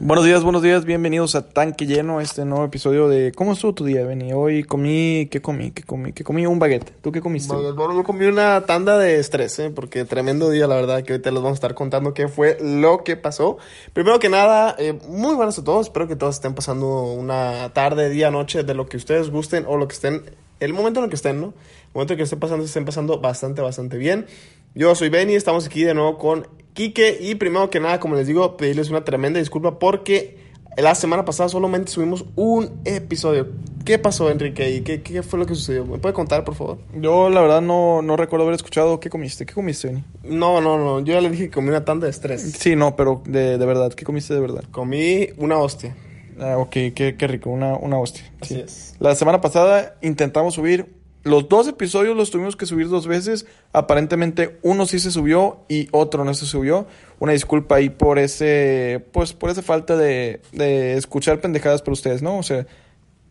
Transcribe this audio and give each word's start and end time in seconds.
Buenos 0.00 0.24
días, 0.24 0.44
buenos 0.44 0.62
días, 0.62 0.84
bienvenidos 0.84 1.34
a 1.34 1.48
Tanque 1.48 1.84
Lleno, 1.84 2.20
este 2.20 2.44
nuevo 2.44 2.64
episodio 2.64 3.08
de 3.08 3.32
¿Cómo 3.32 3.52
estuvo 3.52 3.74
tu 3.74 3.84
día, 3.84 4.04
Benny? 4.04 4.32
Hoy 4.32 4.62
comí, 4.62 5.26
¿qué 5.28 5.42
comí? 5.42 5.72
¿Qué 5.72 5.82
comí? 5.82 6.12
¿Qué 6.12 6.22
comí? 6.22 6.46
Un 6.46 6.60
baguette. 6.60 6.92
¿Tú 7.00 7.10
qué 7.10 7.20
comiste? 7.20 7.52
Bueno, 7.52 7.96
yo 7.96 8.04
comí 8.04 8.26
una 8.26 8.60
tanda 8.64 8.96
de 8.96 9.18
estrés, 9.18 9.58
¿eh? 9.58 9.70
porque 9.74 10.04
tremendo 10.04 10.50
día, 10.50 10.68
la 10.68 10.76
verdad, 10.76 11.02
que 11.02 11.14
ahorita 11.14 11.32
les 11.32 11.42
vamos 11.42 11.56
a 11.56 11.58
estar 11.58 11.74
contando 11.74 12.14
qué 12.14 12.28
fue 12.28 12.58
lo 12.60 13.02
que 13.02 13.16
pasó. 13.16 13.58
Primero 13.92 14.20
que 14.20 14.28
nada, 14.28 14.76
eh, 14.78 14.96
muy 15.08 15.34
buenas 15.34 15.58
a 15.58 15.64
todos, 15.64 15.88
espero 15.88 16.06
que 16.06 16.14
todos 16.14 16.36
estén 16.36 16.54
pasando 16.54 17.02
una 17.02 17.72
tarde, 17.72 18.08
día, 18.08 18.30
noche, 18.30 18.62
de 18.62 18.74
lo 18.74 18.86
que 18.86 18.98
ustedes 18.98 19.30
gusten 19.30 19.64
o 19.66 19.76
lo 19.76 19.88
que 19.88 19.94
estén, 19.94 20.22
el 20.60 20.74
momento 20.74 21.00
en 21.00 21.04
el 21.04 21.10
que 21.10 21.16
estén, 21.16 21.40
¿no? 21.40 21.46
El 21.48 21.94
momento 21.94 22.12
en 22.12 22.18
que 22.18 22.22
estén 22.22 22.38
pasando, 22.38 22.64
estén 22.64 22.84
pasando 22.84 23.18
bastante, 23.18 23.62
bastante 23.62 23.96
bien. 23.96 24.26
Yo 24.74 24.94
soy 24.94 25.08
Benny, 25.08 25.34
estamos 25.34 25.66
aquí 25.66 25.82
de 25.82 25.94
nuevo 25.94 26.18
con 26.18 26.46
Quique 26.74 27.18
y 27.20 27.34
primero 27.34 27.70
que 27.70 27.80
nada, 27.80 27.98
como 27.98 28.14
les 28.14 28.26
digo, 28.26 28.56
pedirles 28.56 28.90
una 28.90 29.04
tremenda 29.04 29.40
disculpa 29.40 29.78
porque 29.78 30.38
la 30.76 30.94
semana 30.94 31.24
pasada 31.24 31.48
solamente 31.48 31.90
subimos 31.90 32.24
un 32.36 32.80
episodio. 32.84 33.48
¿Qué 33.84 33.98
pasó, 33.98 34.30
Enrique? 34.30 34.70
¿Y 34.70 34.82
qué, 34.82 35.02
qué 35.02 35.22
fue 35.22 35.38
lo 35.38 35.46
que 35.46 35.54
sucedió? 35.54 35.84
¿Me 35.84 35.98
puede 35.98 36.14
contar, 36.14 36.44
por 36.44 36.54
favor? 36.54 36.78
Yo, 36.94 37.30
la 37.30 37.40
verdad, 37.40 37.62
no, 37.62 38.02
no 38.02 38.16
recuerdo 38.16 38.44
haber 38.44 38.54
escuchado. 38.54 39.00
¿Qué 39.00 39.08
comiste? 39.10 39.46
¿Qué 39.46 39.54
comiste, 39.54 39.88
Benny? 39.88 40.04
No, 40.22 40.60
no, 40.60 40.78
no. 40.78 41.00
Yo 41.00 41.14
ya 41.14 41.20
le 41.22 41.30
dije 41.30 41.44
que 41.44 41.50
comí 41.50 41.70
una 41.70 41.84
tanda 41.84 42.04
de 42.04 42.10
estrés. 42.10 42.42
Sí, 42.58 42.76
no, 42.76 42.94
pero 42.94 43.22
de, 43.24 43.56
de 43.58 43.66
verdad, 43.66 43.92
¿qué 43.94 44.04
comiste 44.04 44.34
de 44.34 44.40
verdad? 44.40 44.62
Comí 44.70 45.28
una 45.38 45.58
hostia. 45.58 45.96
Ah, 46.38 46.58
ok, 46.58 46.70
qué, 46.70 47.16
qué 47.18 47.26
rico, 47.26 47.50
una, 47.50 47.74
una 47.76 47.98
hostia. 47.98 48.30
Así 48.40 48.54
Sí. 48.54 48.60
es. 48.60 48.94
La 49.00 49.14
semana 49.16 49.40
pasada 49.40 49.96
intentamos 50.02 50.54
subir 50.54 50.94
los 51.28 51.48
dos 51.48 51.68
episodios, 51.68 52.16
los 52.16 52.30
tuvimos 52.30 52.56
que 52.56 52.66
subir 52.66 52.88
dos 52.88 53.06
veces. 53.06 53.46
Aparentemente 53.72 54.58
uno 54.62 54.86
sí 54.86 54.98
se 54.98 55.10
subió 55.10 55.60
y 55.68 55.88
otro 55.92 56.24
no 56.24 56.34
se 56.34 56.46
subió. 56.46 56.86
Una 57.20 57.32
disculpa 57.32 57.76
ahí 57.76 57.90
por 57.90 58.18
ese, 58.18 59.04
pues 59.12 59.32
por 59.32 59.50
esa 59.50 59.62
falta 59.62 59.96
de, 59.96 60.40
de 60.52 60.94
escuchar 60.96 61.40
pendejadas 61.40 61.82
por 61.82 61.92
ustedes, 61.92 62.22
¿no? 62.22 62.38
O 62.38 62.42
sea, 62.42 62.66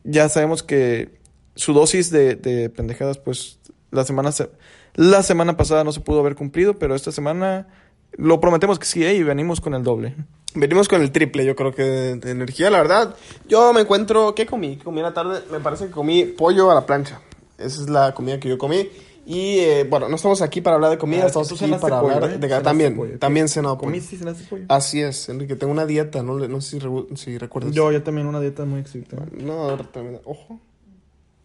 ya 0.04 0.30
sabemos 0.30 0.64
que 0.64 1.10
su 1.56 1.74
dosis 1.74 2.10
de, 2.12 2.36
de 2.36 2.70
pendejadas, 2.70 3.18
pues 3.18 3.60
la 3.92 4.04
semana, 4.06 4.32
se- 4.32 4.50
la 4.96 5.24
semana 5.24 5.58
pasada 5.58 5.84
no 5.84 5.92
se 5.92 6.00
pudo 6.02 6.20
haber 6.22 6.36
cumplido, 6.36 6.78
pero 6.78 6.96
esta 6.96 7.12
semana 7.12 7.68
lo 8.14 8.40
prometemos 8.40 8.80
que 8.80 8.86
sí, 8.86 9.04
¿eh? 9.06 9.14
y 9.16 9.24
venimos 9.24 9.60
con 9.62 9.74
el 9.74 9.84
doble. 9.84 10.16
Venimos 10.56 10.88
con 10.88 11.02
el 11.02 11.12
triple, 11.12 11.46
yo 11.46 11.56
creo 11.56 11.72
que 11.74 11.84
de, 11.84 12.16
de 12.16 12.32
energía, 12.32 12.70
la 12.72 12.80
verdad. 12.80 13.16
Yo 13.48 13.74
me 13.74 13.82
encuentro. 13.82 14.34
¿Qué 14.34 14.46
comí? 14.48 14.78
Comí 14.78 15.00
en 15.00 15.04
la 15.04 15.14
tarde. 15.14 15.42
Me 15.52 15.60
parece 15.60 15.86
que 15.86 15.92
comí 15.92 16.24
pollo 16.24 16.72
a 16.72 16.74
la 16.76 16.86
plancha. 16.86 17.22
Esa 17.58 17.82
es 17.82 17.90
la 17.90 18.14
comida 18.14 18.40
que 18.40 18.50
yo 18.50 18.58
comí. 18.58 18.88
Y 19.26 19.60
eh, 19.60 19.86
bueno, 19.90 20.08
no 20.08 20.16
estamos 20.16 20.42
aquí 20.42 20.62
para 20.62 20.76
hablar 20.78 20.90
de 20.92 20.98
comida, 20.98 21.24
Ah, 21.24 21.28
estamos 21.28 21.52
aquí 21.52 21.70
para 21.82 22.00
pollo, 22.00 22.14
hablar 22.16 22.30
¿eh? 22.32 22.38
de. 22.38 22.48
Cenaste 22.48 22.64
También, 22.64 22.96
pollo, 22.96 23.20
también 23.20 23.50
cenado 23.50 23.78
pollo. 23.78 23.88
¿Comiste 23.92 24.16
cenaste 24.18 24.46
pollo? 24.50 24.64
Así 24.70 25.02
es, 25.02 25.28
Enrique. 25.28 25.56
Tengo 25.58 25.74
una 25.74 25.86
dieta, 25.86 26.24
no, 26.24 26.38
Le- 26.40 26.48
no 26.48 26.62
sé 26.62 26.80
si, 26.80 27.16
si 27.18 27.38
recuerdas. 27.38 27.74
Yo, 27.74 27.92
yo 27.92 28.02
también 28.04 28.28
una 28.28 28.40
dieta 28.40 28.64
muy 28.64 28.80
estricta. 28.82 29.18
No, 29.34 29.76
tremenda. 29.92 30.22
Ojo. 30.24 30.62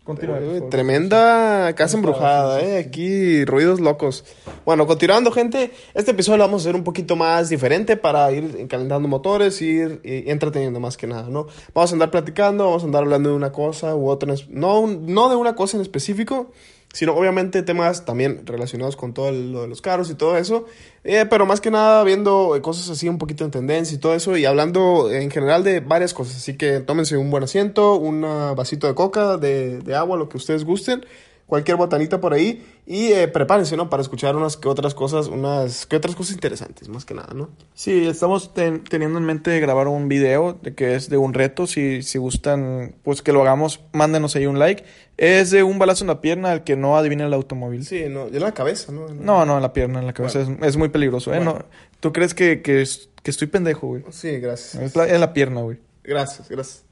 Continúa. 0.04 0.40
Tremenda 0.68 1.72
casa 1.76 1.96
embrujada, 1.96 2.60
eh. 2.60 2.78
Aquí 2.78 3.44
ruidos 3.44 3.78
locos. 3.78 4.24
Bueno, 4.64 4.84
continuando, 4.84 5.30
gente. 5.30 5.70
Este 5.94 6.10
episodio 6.10 6.38
lo 6.38 6.44
vamos 6.44 6.62
a 6.62 6.64
hacer 6.64 6.74
un 6.74 6.82
poquito 6.82 7.14
más 7.14 7.48
diferente 7.50 7.96
para 7.96 8.32
ir 8.32 8.66
calentando 8.66 9.06
motores, 9.06 9.62
ir 9.62 10.00
eh, 10.02 10.24
entreteniendo 10.26 10.80
más 10.80 10.96
que 10.96 11.06
nada, 11.06 11.28
¿no? 11.28 11.46
Vamos 11.72 11.92
a 11.92 11.94
andar 11.94 12.10
platicando, 12.10 12.64
vamos 12.64 12.82
a 12.82 12.86
andar 12.86 13.04
hablando 13.04 13.30
de 13.30 13.36
una 13.36 13.52
cosa 13.52 13.94
u 13.94 14.08
otra. 14.08 14.34
No, 14.48 14.88
no 14.88 15.28
de 15.28 15.36
una 15.36 15.54
cosa 15.54 15.76
en 15.76 15.82
específico, 15.82 16.50
sino 16.92 17.14
obviamente 17.14 17.62
temas 17.62 18.04
también 18.04 18.46
relacionados 18.46 18.96
con 18.96 19.14
todo 19.14 19.32
lo 19.32 19.62
de 19.62 19.68
los 19.68 19.80
carros 19.80 20.10
y 20.10 20.14
todo 20.14 20.36
eso. 20.36 20.66
Eh, 21.04 21.26
pero 21.28 21.46
más 21.46 21.60
que 21.60 21.70
nada 21.70 22.04
viendo 22.04 22.54
eh, 22.54 22.60
cosas 22.60 22.88
así 22.90 23.08
un 23.08 23.18
poquito 23.18 23.44
en 23.44 23.50
tendencia 23.50 23.94
y 23.94 23.98
todo 23.98 24.14
eso 24.14 24.36
y 24.36 24.44
hablando 24.44 25.10
en 25.10 25.30
general 25.30 25.64
de 25.64 25.80
varias 25.80 26.14
cosas. 26.14 26.36
Así 26.36 26.56
que 26.56 26.80
tómense 26.80 27.16
un 27.16 27.30
buen 27.30 27.42
asiento, 27.42 27.94
un 27.94 28.24
ah, 28.24 28.54
vasito 28.54 28.86
de 28.86 28.94
coca, 28.94 29.36
de, 29.38 29.78
de 29.78 29.94
agua, 29.94 30.16
lo 30.16 30.28
que 30.28 30.36
ustedes 30.36 30.64
gusten, 30.64 31.04
cualquier 31.46 31.76
botanita 31.76 32.20
por 32.20 32.32
ahí 32.32 32.64
y 32.86 33.12
eh, 33.12 33.28
prepárense, 33.28 33.76
¿no? 33.76 33.90
Para 33.90 34.02
escuchar 34.02 34.36
unas 34.36 34.56
que 34.56 34.68
otras 34.68 34.94
cosas, 34.94 35.28
unas 35.28 35.86
que 35.86 35.96
otras 35.96 36.14
cosas 36.16 36.34
interesantes, 36.34 36.88
más 36.88 37.04
que 37.04 37.14
nada, 37.14 37.34
¿no? 37.34 37.50
Sí, 37.74 38.06
estamos 38.06 38.54
ten- 38.54 38.82
teniendo 38.84 39.18
en 39.18 39.24
mente 39.24 39.60
grabar 39.60 39.86
un 39.88 40.08
video 40.08 40.58
de 40.62 40.74
que 40.74 40.94
es 40.94 41.08
de 41.10 41.16
un 41.18 41.34
reto. 41.34 41.66
Si, 41.66 42.02
si 42.02 42.18
gustan, 42.18 42.94
pues 43.02 43.22
que 43.22 43.32
lo 43.32 43.42
hagamos, 43.42 43.80
mándenos 43.92 44.34
ahí 44.36 44.46
un 44.46 44.58
like. 44.58 44.84
Es 45.18 45.50
de 45.50 45.62
un 45.62 45.78
balazo 45.78 46.04
en 46.04 46.08
la 46.08 46.20
pierna 46.20 46.50
al 46.52 46.64
que 46.64 46.74
no 46.74 46.96
adivine 46.96 47.24
el 47.24 47.34
automóvil. 47.34 47.84
Sí, 47.84 48.04
no, 48.08 48.28
en 48.28 48.40
la 48.40 48.52
cabeza, 48.52 48.90
¿no? 48.92 49.08
No, 49.08 49.44
no, 49.44 49.56
en 49.56 49.62
la 49.62 49.72
pierna, 49.72 50.00
en 50.00 50.06
la 50.06 50.12
cabeza. 50.14 50.40
Es, 50.40 50.48
es 50.62 50.76
muy 50.76 50.88
peligroso, 50.88 51.32
¿eh? 51.34 51.36
Bueno. 51.36 51.52
No, 51.58 51.64
¿Tú 52.00 52.12
crees 52.12 52.34
que, 52.34 52.62
que, 52.62 52.84
que 53.22 53.30
estoy 53.30 53.46
pendejo, 53.48 53.86
güey? 53.88 54.02
Sí, 54.10 54.38
gracias. 54.40 54.96
En 54.96 55.20
la 55.20 55.32
pierna, 55.32 55.60
güey. 55.60 55.78
Gracias, 56.02 56.48
gracias. 56.48 56.84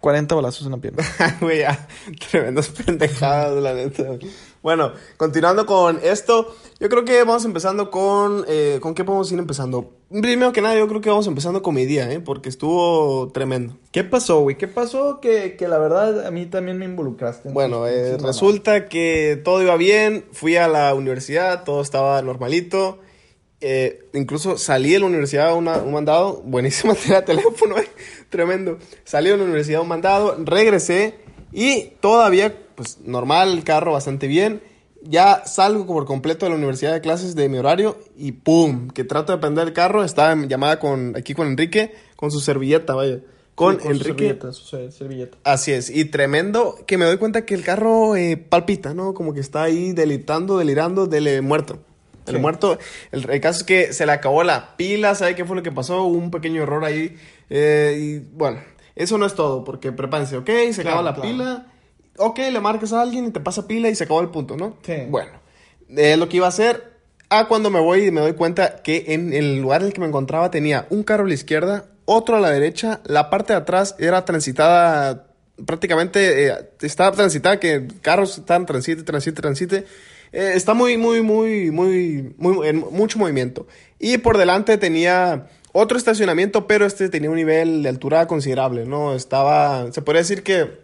40 0.00 0.34
balazos 0.34 0.64
en 0.66 0.72
la 0.72 0.78
pierna. 0.78 1.04
Güey, 1.40 1.62
tremendas 2.30 2.68
pendejadas, 2.68 3.62
la 3.62 3.74
neta. 3.74 4.18
Bueno, 4.62 4.92
continuando 5.16 5.64
con 5.66 6.00
esto, 6.02 6.54
yo 6.78 6.88
creo 6.88 7.04
que 7.04 7.22
vamos 7.24 7.44
empezando 7.44 7.90
con... 7.90 8.44
eh, 8.48 8.78
¿Con 8.80 8.94
qué 8.94 9.04
podemos 9.04 9.30
ir 9.32 9.38
empezando? 9.38 9.92
Primero 10.10 10.52
que 10.52 10.60
nada, 10.60 10.76
yo 10.76 10.88
creo 10.88 11.00
que 11.00 11.08
vamos 11.08 11.26
empezando 11.26 11.62
con 11.62 11.74
mi 11.74 11.86
día, 11.86 12.10
¿eh? 12.12 12.20
Porque 12.20 12.48
estuvo 12.48 13.28
tremendo. 13.32 13.78
¿Qué 13.92 14.04
pasó, 14.04 14.40
güey? 14.40 14.58
¿Qué 14.58 14.68
pasó 14.68 15.20
que, 15.20 15.56
que 15.56 15.68
la 15.68 15.78
verdad 15.78 16.26
a 16.26 16.30
mí 16.30 16.46
también 16.46 16.78
me 16.78 16.84
involucraste? 16.84 17.48
en 17.48 17.54
Bueno, 17.54 17.86
eh, 17.86 18.18
resulta 18.18 18.88
que 18.88 19.40
todo 19.42 19.62
iba 19.62 19.76
bien, 19.76 20.26
fui 20.32 20.56
a 20.56 20.68
la 20.68 20.94
universidad, 20.94 21.64
todo 21.64 21.80
estaba 21.80 22.20
normalito. 22.22 22.98
Eh, 23.60 24.08
incluso 24.14 24.56
salí 24.58 24.92
de 24.92 25.00
la 25.00 25.06
universidad 25.06 25.54
una- 25.54 25.78
un 25.78 25.92
mandado, 25.92 26.42
buenísima 26.44 26.94
tenía 26.94 27.24
teléfono, 27.24 27.78
eh, 27.78 27.88
tremendo. 28.28 28.78
Salí 29.04 29.30
de 29.30 29.36
la 29.36 29.44
universidad 29.44 29.80
un 29.82 29.88
mandado, 29.88 30.36
regresé 30.44 31.14
y 31.52 31.92
todavía, 32.00 32.54
pues 32.74 32.98
normal, 33.04 33.50
el 33.52 33.64
carro 33.64 33.92
bastante 33.92 34.26
bien. 34.26 34.62
Ya 35.02 35.44
salgo 35.46 35.86
por 35.86 36.04
completo 36.04 36.44
de 36.44 36.50
la 36.50 36.56
universidad 36.56 36.92
de 36.92 37.00
clases 37.00 37.34
de 37.34 37.48
mi 37.48 37.56
horario 37.56 37.98
y 38.18 38.32
¡pum! 38.32 38.88
Que 38.90 39.02
trato 39.02 39.32
de 39.32 39.38
prender 39.38 39.68
el 39.68 39.72
carro, 39.72 40.04
estaba 40.04 40.32
en 40.32 40.46
llamada 40.48 40.78
con, 40.78 41.16
aquí 41.16 41.32
con 41.32 41.46
Enrique, 41.46 41.94
con 42.16 42.30
su 42.30 42.38
servilleta, 42.40 42.94
vaya. 42.94 43.20
Con, 43.54 43.76
Sí, 43.76 43.82
su 43.82 43.88
Enrique. 43.88 44.04
servilleta, 44.12 44.52
su 44.52 44.64
ser- 44.66 44.92
servilleta. 44.92 45.38
Así 45.44 45.72
es, 45.72 45.88
y 45.90 46.04
tremendo 46.06 46.76
que 46.86 46.98
me 46.98 47.06
doy 47.06 47.16
cuenta 47.16 47.46
que 47.46 47.54
el 47.54 47.62
carro 47.64 48.14
eh, 48.16 48.36
palpita, 48.36 48.92
¿no? 48.94 49.14
Como 49.14 49.32
que 49.32 49.40
está 49.40 49.62
ahí 49.62 49.92
delitando, 49.92 50.58
delirando, 50.58 51.06
del 51.06 51.40
muerto. 51.42 51.78
El 52.26 52.34
Sí. 52.34 52.40
muerto, 52.40 52.78
el, 53.12 53.28
el 53.30 53.40
caso 53.40 53.60
es 53.60 53.64
que 53.64 53.92
se 53.92 54.06
le 54.06 54.12
acabó 54.12 54.42
la 54.42 54.76
pila, 54.76 55.14
¿sabe 55.14 55.34
qué 55.34 55.44
fue 55.44 55.56
lo 55.56 55.62
que 55.62 55.72
pasó? 55.72 56.04
Hubo 56.04 56.16
un 56.18 56.30
pequeño 56.30 56.62
error 56.62 56.84
ahí. 56.84 57.16
eh, 57.48 57.96
y 57.98 58.18
bueno, 58.36 58.60
eso 58.94 59.18
no 59.18 59.26
es 59.26 59.34
todo, 59.34 59.64
porque 59.64 59.90
prepárense, 59.92 60.36
¿ok? 60.36 60.46
Se 60.72 60.82
Claro, 60.82 60.88
acaba 60.98 61.02
la 61.02 61.14
claro. 61.14 61.30
pila. 61.30 61.66
Ok, 62.18 62.38
le 62.38 62.60
marcas 62.60 62.92
a 62.92 63.00
alguien 63.02 63.26
y 63.26 63.30
te 63.30 63.40
pasa 63.40 63.66
pila 63.66 63.88
y 63.88 63.94
se 63.94 64.04
acabó 64.04 64.20
el 64.20 64.28
punto, 64.28 64.56
¿no? 64.56 64.76
Sí. 64.84 64.94
Bueno, 65.08 65.30
eh, 65.88 66.16
lo 66.16 66.28
que 66.28 66.36
iba 66.36 66.46
a 66.46 66.50
hacer, 66.50 66.92
a 67.30 67.48
cuando 67.48 67.70
me 67.70 67.80
voy 67.80 68.04
y 68.06 68.10
me 68.10 68.20
doy 68.20 68.34
cuenta 68.34 68.82
que 68.82 69.06
en 69.08 69.32
el 69.32 69.60
lugar 69.60 69.80
en 69.80 69.88
el 69.88 69.92
que 69.94 70.00
me 70.00 70.06
encontraba 70.06 70.50
tenía 70.50 70.86
un 70.90 71.02
carro 71.02 71.24
a 71.24 71.28
la 71.28 71.34
izquierda, 71.34 71.86
otro 72.04 72.36
a 72.36 72.40
la 72.40 72.50
derecha, 72.50 73.00
la 73.04 73.30
parte 73.30 73.52
de 73.52 73.58
atrás 73.60 73.94
era 73.98 74.24
transitada 74.24 75.26
prácticamente, 75.66 76.46
eh, 76.48 76.54
estaba 76.82 77.12
transitada, 77.12 77.58
que 77.60 77.86
carros 78.02 78.38
estaban 78.38 78.66
transite, 78.66 79.02
transite, 79.02 79.40
transite. 79.40 79.86
Eh, 80.32 80.52
está 80.54 80.74
muy, 80.74 80.96
muy, 80.96 81.22
muy, 81.22 81.70
muy, 81.70 82.34
muy, 82.38 82.68
en 82.68 82.78
mucho 82.90 83.18
movimiento. 83.18 83.66
Y 83.98 84.18
por 84.18 84.38
delante 84.38 84.78
tenía 84.78 85.48
otro 85.72 85.98
estacionamiento, 85.98 86.66
pero 86.66 86.86
este 86.86 87.08
tenía 87.08 87.30
un 87.30 87.36
nivel 87.36 87.82
de 87.82 87.88
altura 87.88 88.26
considerable, 88.26 88.86
¿no? 88.86 89.14
Estaba, 89.14 89.92
se 89.92 90.02
podría 90.02 90.22
decir 90.22 90.42
que 90.42 90.80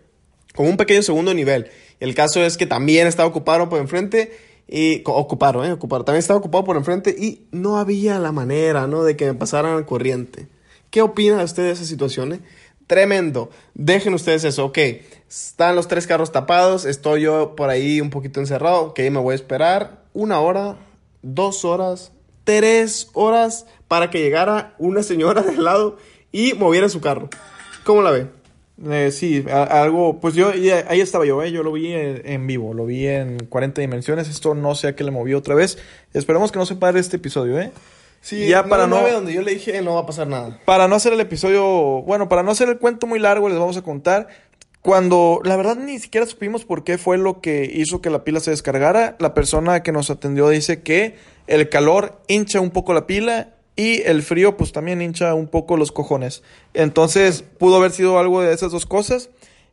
con 0.55 0.67
un 0.67 0.77
pequeño 0.77 1.03
segundo 1.03 1.35
nivel. 1.35 1.69
El 2.01 2.15
caso 2.15 2.43
es 2.43 2.57
que 2.57 2.67
también 2.67 3.07
estaba 3.07 3.29
ocupado 3.29 3.69
por 3.69 3.81
enfrente 3.81 4.33
y 4.69 5.01
co- 5.01 5.15
ocuparon, 5.15 5.65
eh, 5.67 5.73
ocuparon. 5.73 6.05
También 6.05 6.21
estaba 6.21 6.39
ocupado 6.39 6.65
por 6.65 6.77
enfrente 6.77 7.11
y 7.17 7.47
no 7.53 7.79
había 7.79 8.19
la 8.19 8.33
manera, 8.33 8.87
¿no? 8.87 9.05
De 9.05 9.17
que 9.17 9.27
me 9.27 9.35
pasaran 9.35 9.75
al 9.77 9.87
corriente. 9.87 10.49
¿Qué 10.91 11.03
opinan 11.03 11.41
ustedes 11.41 11.69
de 11.69 11.73
esa 11.75 11.85
situación? 11.85 12.33
eh? 12.33 12.41
Tremendo. 12.87 13.51
Dejen 13.75 14.15
ustedes 14.15 14.45
eso. 14.45 14.67
Ok, 14.67 14.79
están 15.29 15.77
los 15.77 15.89
tres 15.89 16.07
carros 16.07 16.33
tapados. 16.33 16.85
Estoy 16.85 17.23
yo 17.23 17.55
por 17.57 17.71
ahí 17.71 18.01
un 18.01 18.11
poquito 18.11 18.41
encerrado. 18.41 18.83
Ok, 18.87 18.99
me 19.11 19.19
voy 19.19 19.33
a 19.33 19.37
esperar 19.37 20.03
una 20.13 20.41
hora, 20.41 20.77
dos 21.23 21.65
horas, 21.65 22.13
tres 22.45 23.11
horas 23.13 23.67
para 23.89 24.11
que 24.11 24.21
llegara 24.21 24.75
una 24.79 25.03
señora 25.03 25.43
del 25.43 25.63
lado 25.65 25.97
y 26.33 26.55
moviera 26.55 26.89
su 26.89 27.01
carro. 27.01 27.29
¿Cómo 27.85 28.03
la 28.03 28.11
ve? 28.11 28.27
Eh, 28.91 29.11
sí, 29.11 29.43
a- 29.51 29.63
algo, 29.83 30.21
pues 30.21 30.35
yo, 30.35 30.51
ahí 30.51 31.01
estaba 31.01 31.25
yo, 31.25 31.43
¿eh? 31.43 31.51
yo 31.51 31.63
lo 31.63 31.73
vi 31.73 31.93
en, 31.93 32.21
en 32.27 32.47
vivo, 32.47 32.75
lo 32.75 32.85
vi 32.85 33.07
en 33.07 33.39
40 33.47 33.81
dimensiones, 33.81 34.29
esto 34.29 34.55
no 34.55 34.75
sé 34.75 34.89
a 34.89 34.95
qué 34.95 35.03
le 35.03 35.11
movió 35.11 35.39
otra 35.39 35.55
vez, 35.55 35.79
esperemos 36.13 36.53
que 36.53 36.59
no 36.59 36.67
se 36.67 36.75
pare 36.75 37.01
este 37.01 37.17
episodio, 37.17 37.59
¿eh? 37.59 37.73
Sí, 38.21 38.49
ya 38.49 38.65
para 38.67 38.87
no, 38.87 38.97
mueve 38.97 39.13
donde 39.13 39.33
yo 39.33 39.41
le 39.41 39.53
dije 39.55 39.81
no 39.81 39.95
va 39.95 40.01
a 40.01 40.07
pasar 40.07 40.27
nada. 40.27 40.61
para 40.67 40.89
no 40.89 40.95
hacer 40.97 41.15
el 41.15 41.21
episodio, 41.21 41.65
bueno, 42.03 42.29
para 42.29 42.43
no 42.43 42.51
hacer 42.51 42.69
el 42.69 42.77
cuento 42.79 43.07
muy 43.07 43.19
largo, 43.19 43.49
les 43.49 43.59
vamos 43.59 43.79
a 43.79 43.83
contar 43.83 44.29
cuando, 44.87 45.41
la 45.43 45.57
verdad, 45.57 45.75
ni 45.75 45.99
siquiera 45.99 46.29
supimos 46.29 46.65
por 46.65 46.85
qué 46.85 46.97
fue 46.97 47.19
lo 47.19 47.41
que 47.41 47.69
hizo 47.75 48.01
que 48.01 48.09
la 48.09 48.23
pila 48.23 48.39
se 48.39 48.53
descargara. 48.53 49.17
La 49.19 49.35
persona 49.35 49.83
que 49.83 49.91
nos 49.91 50.11
atendió 50.11 50.49
dice 50.49 50.81
que 50.81 51.17
el 51.49 51.69
calor 51.69 52.21
hincha 52.29 52.61
un 52.61 52.71
poco 52.71 52.95
la 52.95 53.05
pila 53.05 53.57
y 53.75 54.03
el 54.03 54.23
frío, 54.23 54.57
pues 54.57 54.71
también 54.71 55.03
hincha 55.03 55.35
un 55.35 55.49
poco 55.49 55.77
los 55.77 55.91
cojones. 55.91 56.45
Entonces, 56.73 57.43
pudo 57.43 57.79
haber 57.79 57.91
sido 57.91 58.21
algo 58.21 58.43
de 58.43 58.55
esas 58.55 58.71
dos 58.71 58.87
cosas. 58.87 59.31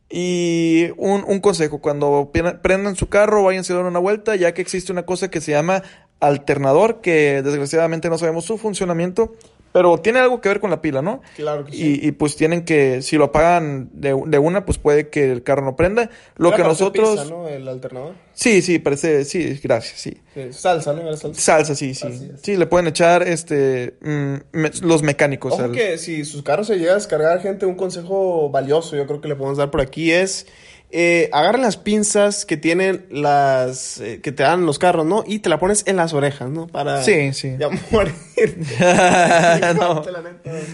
Y 0.10 0.88
un, 0.98 1.40
consejo, 1.42 1.78
cuando 1.78 2.32
prendan 2.64 2.96
su 2.96 3.08
carro, 3.08 3.44
váyanse 3.44 3.72
a 3.74 3.76
dar 3.76 3.86
una 3.86 4.00
vuelta, 4.00 4.36
ya 4.36 4.56
que 4.56 4.64
existe 4.64 4.92
una 4.92 5.06
cosa 5.06 5.30
que 5.30 5.42
se 5.42 5.52
llama 5.52 5.84
alternador, 6.22 7.02
que 7.02 7.44
desgraciadamente 7.44 8.10
no 8.10 8.18
sabemos 8.18 8.46
su 8.46 8.58
funcionamiento, 8.58 9.36
pero 9.74 9.98
tiene 9.98 10.20
algo 10.20 10.40
que 10.40 10.48
ver 10.48 10.62
con 10.62 10.70
la 10.70 10.82
pila, 10.82 11.02
¿no? 11.02 11.22
Claro 11.36 11.66
que 11.66 11.74
sí. 11.74 12.00
Y, 12.02 12.08
y, 12.08 12.12
pues 12.14 12.38
tienen 12.38 12.64
que, 12.64 13.02
si 13.02 13.18
lo 13.18 13.26
apagan 13.26 13.90
de, 13.92 14.18
de 14.28 14.40
una, 14.40 14.64
pues 14.66 14.78
puede 14.78 15.10
que 15.10 15.32
el 15.32 15.44
carro 15.44 15.64
no 15.66 15.76
prenda. 15.76 16.10
Lo 16.38 16.48
Era 16.50 16.58
que 16.58 16.64
nosotros... 16.64 17.10
pizza, 17.20 17.26
¿no? 17.26 17.50
El 17.50 17.68
alternador. 17.68 18.14
Sí, 18.34 18.62
sí, 18.62 18.80
parece, 18.80 19.26
sí, 19.26 19.60
gracias, 19.62 20.00
sí. 20.00 20.18
Sí, 20.34 20.54
salsa, 20.54 20.94
¿no? 20.94 21.02
Salsa. 21.18 21.42
Salsa, 21.42 21.76
sí, 21.76 21.94
sí. 21.94 22.32
Sí, 22.42 22.56
le 22.56 22.66
pueden 22.68 22.88
echar 22.88 23.28
este 23.28 23.98
mm, 24.02 24.36
me- 24.54 24.72
los 24.82 25.04
mecánicos. 25.04 25.54
Ojo 25.54 25.64
al- 25.64 25.72
que 25.72 25.98
si 25.98 26.24
sus 26.24 26.44
carros 26.44 26.68
se 26.68 26.78
llega 26.78 26.92
a 26.94 26.96
descargar, 26.96 27.42
gente, 27.42 27.66
un 27.66 27.76
consejo 27.76 28.50
valioso 28.50 28.96
yo 28.96 29.06
creo 29.08 29.20
que 29.22 29.28
le 29.28 29.36
podemos 29.36 29.58
dar 29.58 29.70
por 29.72 29.82
aquí 29.82 30.12
es... 30.12 30.48
Eh, 30.96 31.28
agarren 31.34 31.64
las 31.64 31.76
pinzas 31.76 32.46
que 32.46 32.56
tienen 32.56 33.08
las... 33.10 34.00
eh, 34.00 34.22
que 34.22 34.32
te 34.32 34.44
dan 34.44 34.68
los 34.68 34.78
carros, 34.78 35.08
¿no? 35.08 35.24
Y 35.26 35.40
te 35.40 35.50
la 35.50 35.58
pones 35.58 35.82
en 35.88 35.96
las 35.96 36.14
orejas, 36.14 36.52
¿no? 36.52 36.68
Para... 36.68 37.02
Sí, 37.02 37.34
sí. 37.34 37.56
Ya 37.58 37.68
morir. 37.90 38.14
no. 39.76 40.04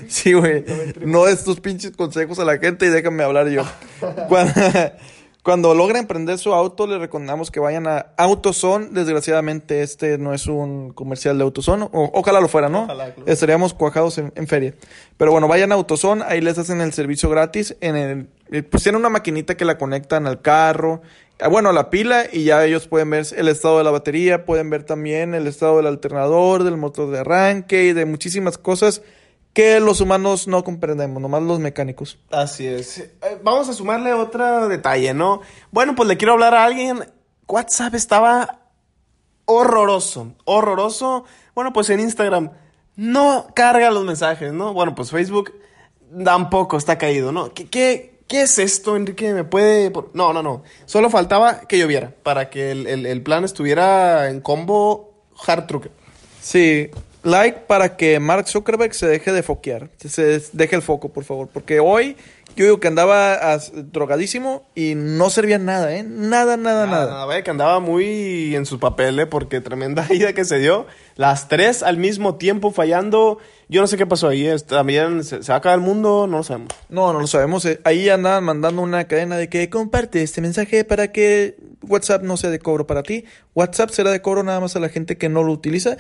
Sí, 0.10 0.33
güey. 0.33 0.66
No 1.00 1.25
estos 1.25 1.62
pinches 1.62 1.92
consejos 1.92 2.38
a 2.39 2.44
la 2.44 2.57
gente 2.57 2.88
y 2.88 2.89
déjame 2.89 3.24
hablar 3.24 3.48
yo. 3.48 3.63
Cuando, 4.27 4.54
cuando 5.50 5.74
logren 5.74 6.06
prender 6.06 6.38
su 6.38 6.54
auto, 6.54 6.86
les 6.86 7.00
recomendamos 7.00 7.50
que 7.50 7.60
vayan 7.60 7.88
a 7.88 8.12
AutoZone. 8.18 8.90
Desgraciadamente, 8.92 9.81
este 9.81 10.19
no 10.19 10.31
es 10.31 10.46
un 10.46 10.92
comercial 10.94 11.40
de 11.40 11.44
AutoZone. 11.44 11.90
O, 11.92 12.12
ojalá 12.13 12.40
lo 12.40 12.48
fuera, 12.48 12.69
¿no? 12.69 12.84
Ojalá, 12.84 13.16
claro. 13.16 13.31
Estaríamos 13.31 13.74
cuajados 13.74 14.19
en, 14.19 14.31
en 14.36 14.46
feria. 14.46 14.75
Pero 15.18 15.31
bueno, 15.31 15.48
vayan 15.48 15.72
a 15.72 15.75
AutoZone. 15.75 16.24
Ahí 16.28 16.40
les 16.40 16.60
hacen 16.60 16.81
el 16.81 16.94
servicio 16.94 17.31
gratis. 17.31 17.75
En 17.81 17.96
el, 17.96 18.28
eh, 18.51 18.62
pues 18.62 18.84
tienen 18.84 19.00
una 19.00 19.10
maquinita 19.10 19.57
que 19.57 19.66
la 19.66 19.80
conectan 19.80 20.28
al 20.28 20.40
carro. 20.40 21.01
ah, 21.40 21.48
Bueno, 21.48 21.69
a 21.69 21.74
la 21.74 21.90
pila 21.90 22.25
y 22.31 22.44
ya 22.44 22.63
ellos 22.63 22.88
pueden 22.88 23.10
ver 23.10 23.25
el 23.36 23.48
estado 23.48 23.80
de 23.80 23.86
la 23.86 23.90
batería, 23.90 24.46
pueden 24.46 24.69
ver 24.69 24.84
también 24.84 25.34
el 25.34 25.48
estado 25.48 25.78
del 25.78 25.88
alternador, 25.88 26.63
del 26.63 26.78
motor 26.78 27.10
de 27.10 27.22
arranque 27.22 27.86
y 27.86 27.94
de 27.94 28.06
muchísimas 28.06 28.60
cosas 28.60 29.01
que 29.60 29.80
los 29.82 30.00
humanos 30.00 30.48
no 30.48 30.64
comprendemos, 30.64 31.22
nomás 31.22 31.42
los 31.44 31.60
mecánicos. 31.60 32.18
Así 32.32 32.66
es. 32.66 32.98
Eh, 33.00 33.12
vamos 33.44 33.68
a 33.68 33.74
sumarle 33.74 34.14
otro 34.14 34.70
detalle, 34.70 35.14
¿no? 35.14 35.42
Bueno, 35.72 35.96
pues 35.96 36.08
le 36.08 36.16
quiero 36.16 36.32
hablar 36.34 36.54
a 36.56 36.64
alguien. 36.64 37.04
WhatsApp 37.46 37.94
estaba 37.96 38.60
horroroso, 39.46 40.34
horroroso. 40.46 41.26
Bueno, 41.56 41.74
pues 41.74 41.90
en 41.90 42.00
Instagram 42.00 42.52
no 42.96 43.48
carga 43.54 43.92
los 43.92 44.06
mensajes, 44.06 44.54
¿no? 44.54 44.74
Bueno, 44.74 44.96
pues 44.96 45.12
Facebook 45.12 45.52
tampoco 46.24 46.78
está 46.78 46.98
caído, 46.98 47.32
¿no? 47.34 47.54
¿Qué, 47.54 47.68
qué, 47.70 48.20
qué 48.28 48.44
es 48.44 48.60
esto, 48.60 48.96
Enrique? 48.96 49.34
¿Me 49.34 49.44
puede...? 49.44 49.92
por- 49.92 50.12
No, 50.14 50.32
no, 50.32 50.42
no. 50.42 50.64
Solo 50.86 51.10
faltaba 51.10 51.62
que 51.62 51.78
lloviera 51.78 52.14
para 52.24 52.50
que 52.50 52.72
el, 52.72 52.88
el- 52.88 53.06
el 53.06 53.22
plan 53.24 53.44
estuviera 53.44 54.30
en 54.30 54.40
combo 54.42 55.14
hard 55.46 55.66
trucker. 55.68 55.92
Sí, 56.42 56.90
like 57.24 57.60
para 57.68 57.98
que 57.98 58.19
Mark 58.19 58.48
Zuckerberg 58.48 58.94
se 58.94 59.07
deje 59.07 59.31
de 59.31 59.44
foquear, 59.44 59.89
se- 59.98 60.42
deje 60.54 60.75
el 60.75 60.81
foco, 60.81 61.10
por 61.10 61.24
favor, 61.24 61.50
porque 61.51 61.80
hoy 61.80 62.16
yo 62.56 62.66
digo 62.66 62.80
que 62.80 62.88
andaba 62.88 63.57
drogadísimo 63.94 64.63
y 64.75 64.95
no 64.95 65.30
servía 65.30 65.60
nada, 65.60 65.95
¿eh? 65.95 66.04
Nada, 66.04 66.57
nada, 66.57 66.86
Nada, 66.88 67.06
nada. 67.06 67.25
vaya 67.25 67.44
que 67.44 67.51
andaba 67.51 67.80
muy 67.80 68.56
en 68.56 68.66
su 68.66 68.80
papel, 68.80 69.19
¿eh? 69.19 69.25
Porque 69.27 69.62
tremenda 69.62 70.06
ida 70.13 70.33
que 70.33 70.44
se 70.45 70.57
dio. 70.60 70.88
Las 71.16 71.48
tres 71.48 71.83
al 71.83 71.98
mismo 71.98 72.36
tiempo 72.36 72.71
fallando. 72.71 73.38
Yo 73.69 73.81
no 73.81 73.88
sé 73.88 73.98
qué 73.98 74.07
pasó 74.07 74.27
ahí. 74.30 74.50
También 74.68 75.24
se, 75.24 75.44
se 75.44 75.51
va 75.51 75.56
a 75.56 75.57
acabar 75.60 75.77
el 75.77 75.86
mundo, 75.86 76.25
no 76.27 76.38
lo 76.38 76.44
sabemos. 76.44 76.69
No, 76.89 77.13
no 77.13 77.19
lo 77.19 77.27
sabemos. 77.27 77.63
eh, 77.65 77.80
Ahí 77.83 78.10
andaban 78.10 78.44
mandando 78.44 78.81
una 78.81 79.07
cadena 79.07 79.38
de 79.38 79.48
que 79.48 79.69
comparte 79.69 80.24
este 80.24 80.42
mensaje 80.42 80.83
para 80.83 81.12
que 81.12 81.56
WhatsApp 81.88 82.24
no 82.24 82.36
sea 82.36 82.50
de 82.50 82.60
cobro 82.60 82.88
para 82.88 83.04
ti. 83.04 83.25
WhatsApp 83.54 83.92
será 83.92 84.10
de 84.10 84.22
cobro 84.22 84.42
nada 84.44 84.60
más 84.60 84.75
a 84.75 84.80
la 84.80 84.89
gente 84.89 85.18
que 85.18 85.30
no 85.30 85.44
lo 85.44 85.54
utiliza. 85.54 85.98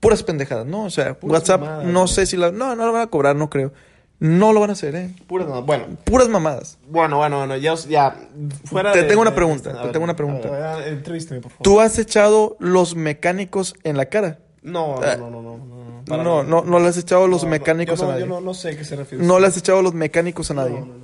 Puras 0.00 0.22
pendejadas, 0.22 0.66
¿no? 0.66 0.84
O 0.84 0.90
sea, 0.90 1.14
Puras 1.14 1.40
WhatsApp 1.40 1.60
mamadas, 1.60 1.84
no 1.86 2.06
sé 2.08 2.26
si 2.26 2.36
la... 2.36 2.50
No, 2.50 2.74
no 2.74 2.86
lo 2.86 2.92
van 2.92 3.02
a 3.02 3.06
cobrar, 3.08 3.36
no 3.36 3.50
creo. 3.50 3.72
No 4.18 4.52
lo 4.52 4.60
van 4.60 4.70
a 4.70 4.72
hacer, 4.74 4.94
¿eh? 4.96 5.14
Puras 5.26 5.46
nada. 5.48 5.60
Bueno, 5.60 5.84
Puras 6.04 6.28
mamadas. 6.28 6.78
bueno, 6.88 7.16
bueno, 7.18 7.38
bueno. 7.38 7.56
Ya, 7.56 7.74
ya 7.74 8.16
fuera 8.64 8.92
Te 8.92 9.02
de- 9.02 9.08
tengo 9.08 9.22
una 9.22 9.34
pregunta, 9.34 9.70
a 9.70 9.74
te 9.74 9.82
ver, 9.84 9.92
tengo 9.92 10.04
una 10.04 10.16
pregunta. 10.16 10.50
ver, 10.50 10.88
entrevístame, 10.88 11.40
por 11.40 11.50
favor. 11.52 11.62
¿Tú 11.64 11.80
has 11.80 11.98
echado 11.98 12.56
los 12.60 12.96
mecánicos 12.96 13.74
en 13.82 13.96
la 13.96 14.06
cara? 14.06 14.38
No, 14.62 14.96
Ah. 15.02 15.16
no, 15.18 15.30
no, 15.30 15.40
no, 15.42 15.56
no. 15.58 15.66
no, 16.06 16.22
No, 16.22 16.42
no, 16.42 16.62
no, 16.64 16.78
le 16.80 16.88
has 16.88 16.98
echado 16.98 17.26
los 17.28 17.44
No, 17.44 17.50
mecánicos 17.50 18.00
no, 18.02 18.08
a 18.08 18.12
nadie. 18.12 18.20
Yo 18.20 18.26
no, 18.26 18.40
no 18.42 18.52
sé 18.52 18.70
a 18.70 18.76
qué 18.76 18.84
se 18.84 18.96
refiere. 18.96 19.24
No 19.24 19.38
le 19.38 19.46
has 19.46 19.56
echado 19.56 19.80
los 19.80 19.94
mecánicos 19.94 20.50
a 20.50 20.54
nadie. 20.54 20.80
No, 20.80 20.86
no, 20.86 20.94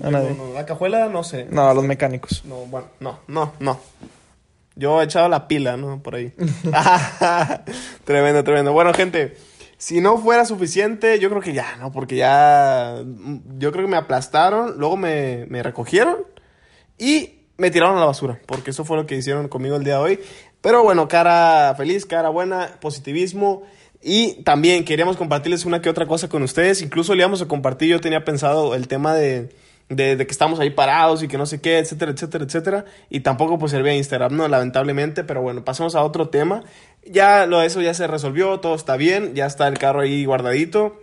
no. 0.00 0.06
A 0.08 0.10
nadie. 0.10 0.34
No, 0.36 0.46
no, 0.48 0.52
la 0.54 0.66
cajuela 0.66 1.08
no 1.08 1.22
sé. 1.24 1.46
No, 1.50 1.68
a 1.68 1.74
los 1.74 1.84
mecánicos. 1.84 2.42
No, 2.46 2.56
bueno, 2.66 2.88
no, 3.00 3.18
no, 3.28 3.52
no. 3.60 3.78
Yo 4.76 5.00
he 5.00 5.04
echado 5.04 5.28
la 5.28 5.48
pila, 5.48 5.76
¿no? 5.76 6.02
Por 6.02 6.14
ahí. 6.14 6.32
tremendo, 8.04 8.44
tremendo. 8.44 8.72
Bueno, 8.72 8.92
gente, 8.92 9.36
si 9.78 10.00
no 10.00 10.18
fuera 10.18 10.44
suficiente, 10.44 11.18
yo 11.18 11.30
creo 11.30 11.42
que 11.42 11.54
ya, 11.54 11.76
¿no? 11.76 11.90
Porque 11.92 12.16
ya. 12.16 13.02
mm, 13.04 13.58
Yo 13.58 13.72
creo 13.72 13.86
que 13.86 13.90
me 13.90 13.96
aplastaron, 13.96 14.78
luego 14.78 14.96
me, 14.96 15.46
me 15.48 15.62
recogieron 15.62 16.18
y 16.98 17.40
me 17.56 17.70
tiraron 17.70 17.96
a 17.96 18.00
la 18.00 18.06
basura. 18.06 18.38
Porque 18.46 18.70
eso 18.70 18.84
fue 18.84 18.96
lo 18.96 19.06
que 19.06 19.16
hicieron 19.16 19.48
conmigo 19.48 19.76
el 19.76 19.84
día 19.84 19.94
de 19.94 20.00
hoy. 20.00 20.20
Pero 20.60 20.82
bueno, 20.82 21.08
cara 21.08 21.74
feliz, 21.76 22.06
cara 22.06 22.28
buena, 22.28 22.78
positivismo. 22.80 23.62
Y 24.02 24.42
también 24.42 24.84
queríamos 24.84 25.16
compartirles 25.16 25.64
una 25.64 25.80
que 25.80 25.88
otra 25.88 26.06
cosa 26.06 26.28
con 26.28 26.42
ustedes. 26.42 26.82
Incluso 26.82 27.14
le 27.14 27.22
íbamos 27.22 27.42
a 27.42 27.48
compartir, 27.48 27.88
yo 27.88 28.00
tenía 28.00 28.24
pensado 28.24 28.74
el 28.74 28.88
tema 28.88 29.14
de, 29.14 29.48
de, 29.88 30.16
que 30.16 30.32
estamos 30.32 30.58
ahí 30.60 30.70
parados 30.70 31.22
y 31.22 31.28
que 31.28 31.38
no 31.38 31.46
sé 31.46 31.60
qué, 31.60 31.78
etcétera, 31.78 32.12
etcétera, 32.12 32.44
etcétera. 32.44 32.84
Y 33.08 33.20
tampoco 33.20 33.58
pues 33.58 33.72
servía 33.72 33.94
Instagram, 33.94 34.36
no, 34.36 34.48
lamentablemente. 34.48 35.24
Pero 35.24 35.42
bueno, 35.42 35.64
pasamos 35.64 35.94
a 35.94 36.02
otro 36.02 36.28
tema. 36.28 36.64
Ya 37.04 37.46
lo 37.46 37.62
eso 37.62 37.80
ya 37.80 37.94
se 37.94 38.06
resolvió, 38.06 38.60
todo 38.60 38.74
está 38.74 38.96
bien, 38.96 39.34
ya 39.34 39.46
está 39.46 39.68
el 39.68 39.78
carro 39.78 40.00
ahí 40.00 40.24
guardadito. 40.24 41.00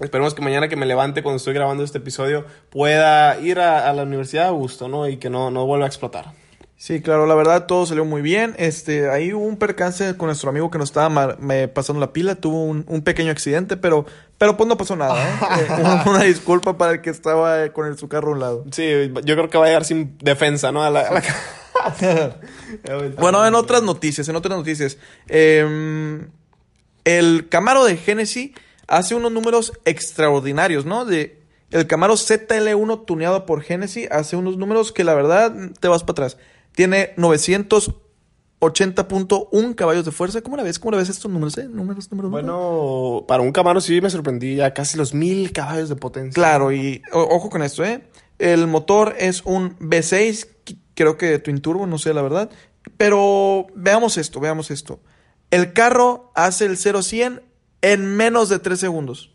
Esperemos 0.00 0.34
que 0.34 0.42
mañana 0.42 0.68
que 0.68 0.76
me 0.76 0.86
levante 0.86 1.22
cuando 1.22 1.36
estoy 1.36 1.54
grabando 1.54 1.84
este 1.84 1.98
episodio 1.98 2.46
pueda 2.70 3.38
ir 3.38 3.60
a, 3.60 3.88
a 3.88 3.92
la 3.92 4.02
universidad 4.02 4.46
a 4.46 4.50
gusto, 4.50 4.88
¿no? 4.88 5.08
Y 5.08 5.18
que 5.18 5.30
no, 5.30 5.50
no 5.50 5.66
vuelva 5.66 5.84
a 5.84 5.88
explotar. 5.88 6.32
Sí, 6.76 7.00
claro, 7.00 7.26
la 7.26 7.34
verdad 7.34 7.66
todo 7.66 7.86
salió 7.86 8.04
muy 8.04 8.20
bien. 8.20 8.54
Este, 8.58 9.08
ahí 9.08 9.32
hubo 9.32 9.44
un 9.44 9.56
percance 9.56 10.16
con 10.16 10.26
nuestro 10.26 10.50
amigo 10.50 10.70
que 10.70 10.78
nos 10.78 10.90
estaba 10.90 11.36
me 11.38 11.68
pasando 11.68 12.00
la 12.00 12.12
pila, 12.12 12.34
tuvo 12.34 12.64
un, 12.64 12.84
un 12.88 13.02
pequeño 13.02 13.30
accidente, 13.30 13.76
pero, 13.76 14.04
pero 14.38 14.56
pues 14.56 14.68
no 14.68 14.76
pasó 14.76 14.96
nada, 14.96 15.16
¿eh? 15.16 15.34
Eh, 15.60 15.80
una, 15.80 16.04
una 16.04 16.22
disculpa 16.22 16.76
para 16.76 16.92
el 16.92 17.00
que 17.00 17.10
estaba 17.10 17.64
eh, 17.64 17.72
con 17.72 17.86
el, 17.86 17.96
su 17.96 18.08
carro 18.08 18.30
a 18.30 18.32
un 18.32 18.40
lado. 18.40 18.64
Sí, 18.70 19.12
yo 19.24 19.34
creo 19.34 19.48
que 19.48 19.56
va 19.56 19.64
a 19.64 19.68
llegar 19.68 19.84
sin 19.84 20.18
defensa, 20.18 20.72
¿no? 20.72 20.82
A 20.82 20.90
la, 20.90 21.00
a 21.00 21.14
la 21.14 21.22
Bueno, 23.18 23.46
en 23.46 23.54
otras 23.54 23.82
noticias, 23.82 24.28
en 24.28 24.36
otras 24.36 24.56
noticias. 24.56 24.98
eh, 25.28 26.20
el 27.04 27.48
Camaro 27.48 27.84
de 27.84 27.96
Genesis 27.96 28.52
hace 28.88 29.14
unos 29.14 29.32
números 29.32 29.72
extraordinarios, 29.84 30.84
¿no? 30.84 31.04
De, 31.04 31.40
el 31.70 31.86
Camaro 31.86 32.14
ZL1 32.14 33.04
tuneado 33.04 33.46
por 33.46 33.62
Genesis 33.62 34.08
hace 34.10 34.36
unos 34.36 34.56
números 34.56 34.92
que 34.92 35.04
la 35.04 35.14
verdad 35.14 35.52
te 35.80 35.88
vas 35.88 36.02
para 36.02 36.12
atrás. 36.12 36.36
Tiene 36.74 37.14
980.1 37.16 39.74
caballos 39.74 40.04
de 40.04 40.12
fuerza. 40.12 40.40
¿Cómo 40.42 40.56
la 40.56 40.62
ves? 40.62 40.78
¿Cómo 40.78 40.92
la 40.92 40.98
ves 40.98 41.08
estos 41.08 41.30
números, 41.30 41.56
eh? 41.58 41.68
Números, 41.68 42.10
números. 42.10 42.30
Bueno, 42.30 43.24
para 43.28 43.42
un 43.42 43.52
Camaro 43.52 43.80
sí 43.80 44.00
me 44.00 44.10
sorprendí, 44.10 44.56
ya 44.56 44.74
casi 44.74 44.96
los 44.96 45.14
mil 45.14 45.52
caballos 45.52 45.88
de 45.88 45.96
potencia. 45.96 46.34
Claro, 46.34 46.72
y 46.72 47.02
o- 47.12 47.22
ojo 47.36 47.50
con 47.50 47.62
esto, 47.62 47.84
¿eh? 47.84 48.04
El 48.38 48.66
motor 48.66 49.14
es 49.18 49.42
un 49.44 49.76
V6, 49.78 50.48
qu- 50.64 50.78
creo 50.94 51.16
que 51.16 51.38
Twin 51.38 51.60
Turbo, 51.60 51.86
no 51.86 51.98
sé 51.98 52.12
la 52.14 52.22
verdad. 52.22 52.50
Pero 52.96 53.66
veamos 53.74 54.16
esto, 54.18 54.40
veamos 54.40 54.70
esto. 54.70 55.00
El 55.50 55.72
carro 55.72 56.32
hace 56.34 56.66
el 56.66 56.76
0-100 56.76 57.42
en 57.82 58.16
menos 58.16 58.48
de 58.48 58.58
3 58.58 58.80
segundos. 58.80 59.33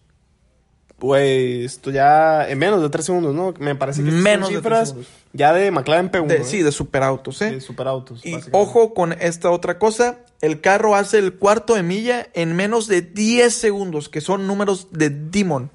Güey, 1.01 1.63
esto 1.65 1.91
ya 1.91 2.49
en 2.49 2.57
menos 2.59 2.81
de 2.81 2.89
tres 2.89 3.05
segundos, 3.05 3.33
¿no? 3.33 3.53
Me 3.59 3.75
parece 3.75 4.03
que 4.03 4.11
Menos 4.11 4.49
cifras 4.49 4.95
ya 5.33 5.53
de 5.53 5.71
McLaren 5.71 6.11
P1. 6.11 6.27
De- 6.27 6.37
¿eh? 6.37 6.43
Sí, 6.43 6.61
de 6.61 6.71
superautos, 6.71 7.41
¿eh? 7.41 7.51
De 7.51 7.61
superautos. 7.61 8.25
y 8.25 8.35
ojo 8.51 8.93
con 8.93 9.13
esta 9.13 9.49
otra 9.51 9.79
cosa. 9.79 10.19
El 10.41 10.61
carro 10.61 10.95
hace 10.95 11.17
el 11.19 11.33
cuarto 11.35 11.75
de 11.75 11.83
milla 11.83 12.27
en 12.33 12.55
menos 12.55 12.87
de 12.87 13.01
10 13.01 13.53
segundos, 13.53 14.09
que 14.09 14.21
son 14.21 14.47
números 14.47 14.87
de 14.91 15.09
Demon. 15.09 15.69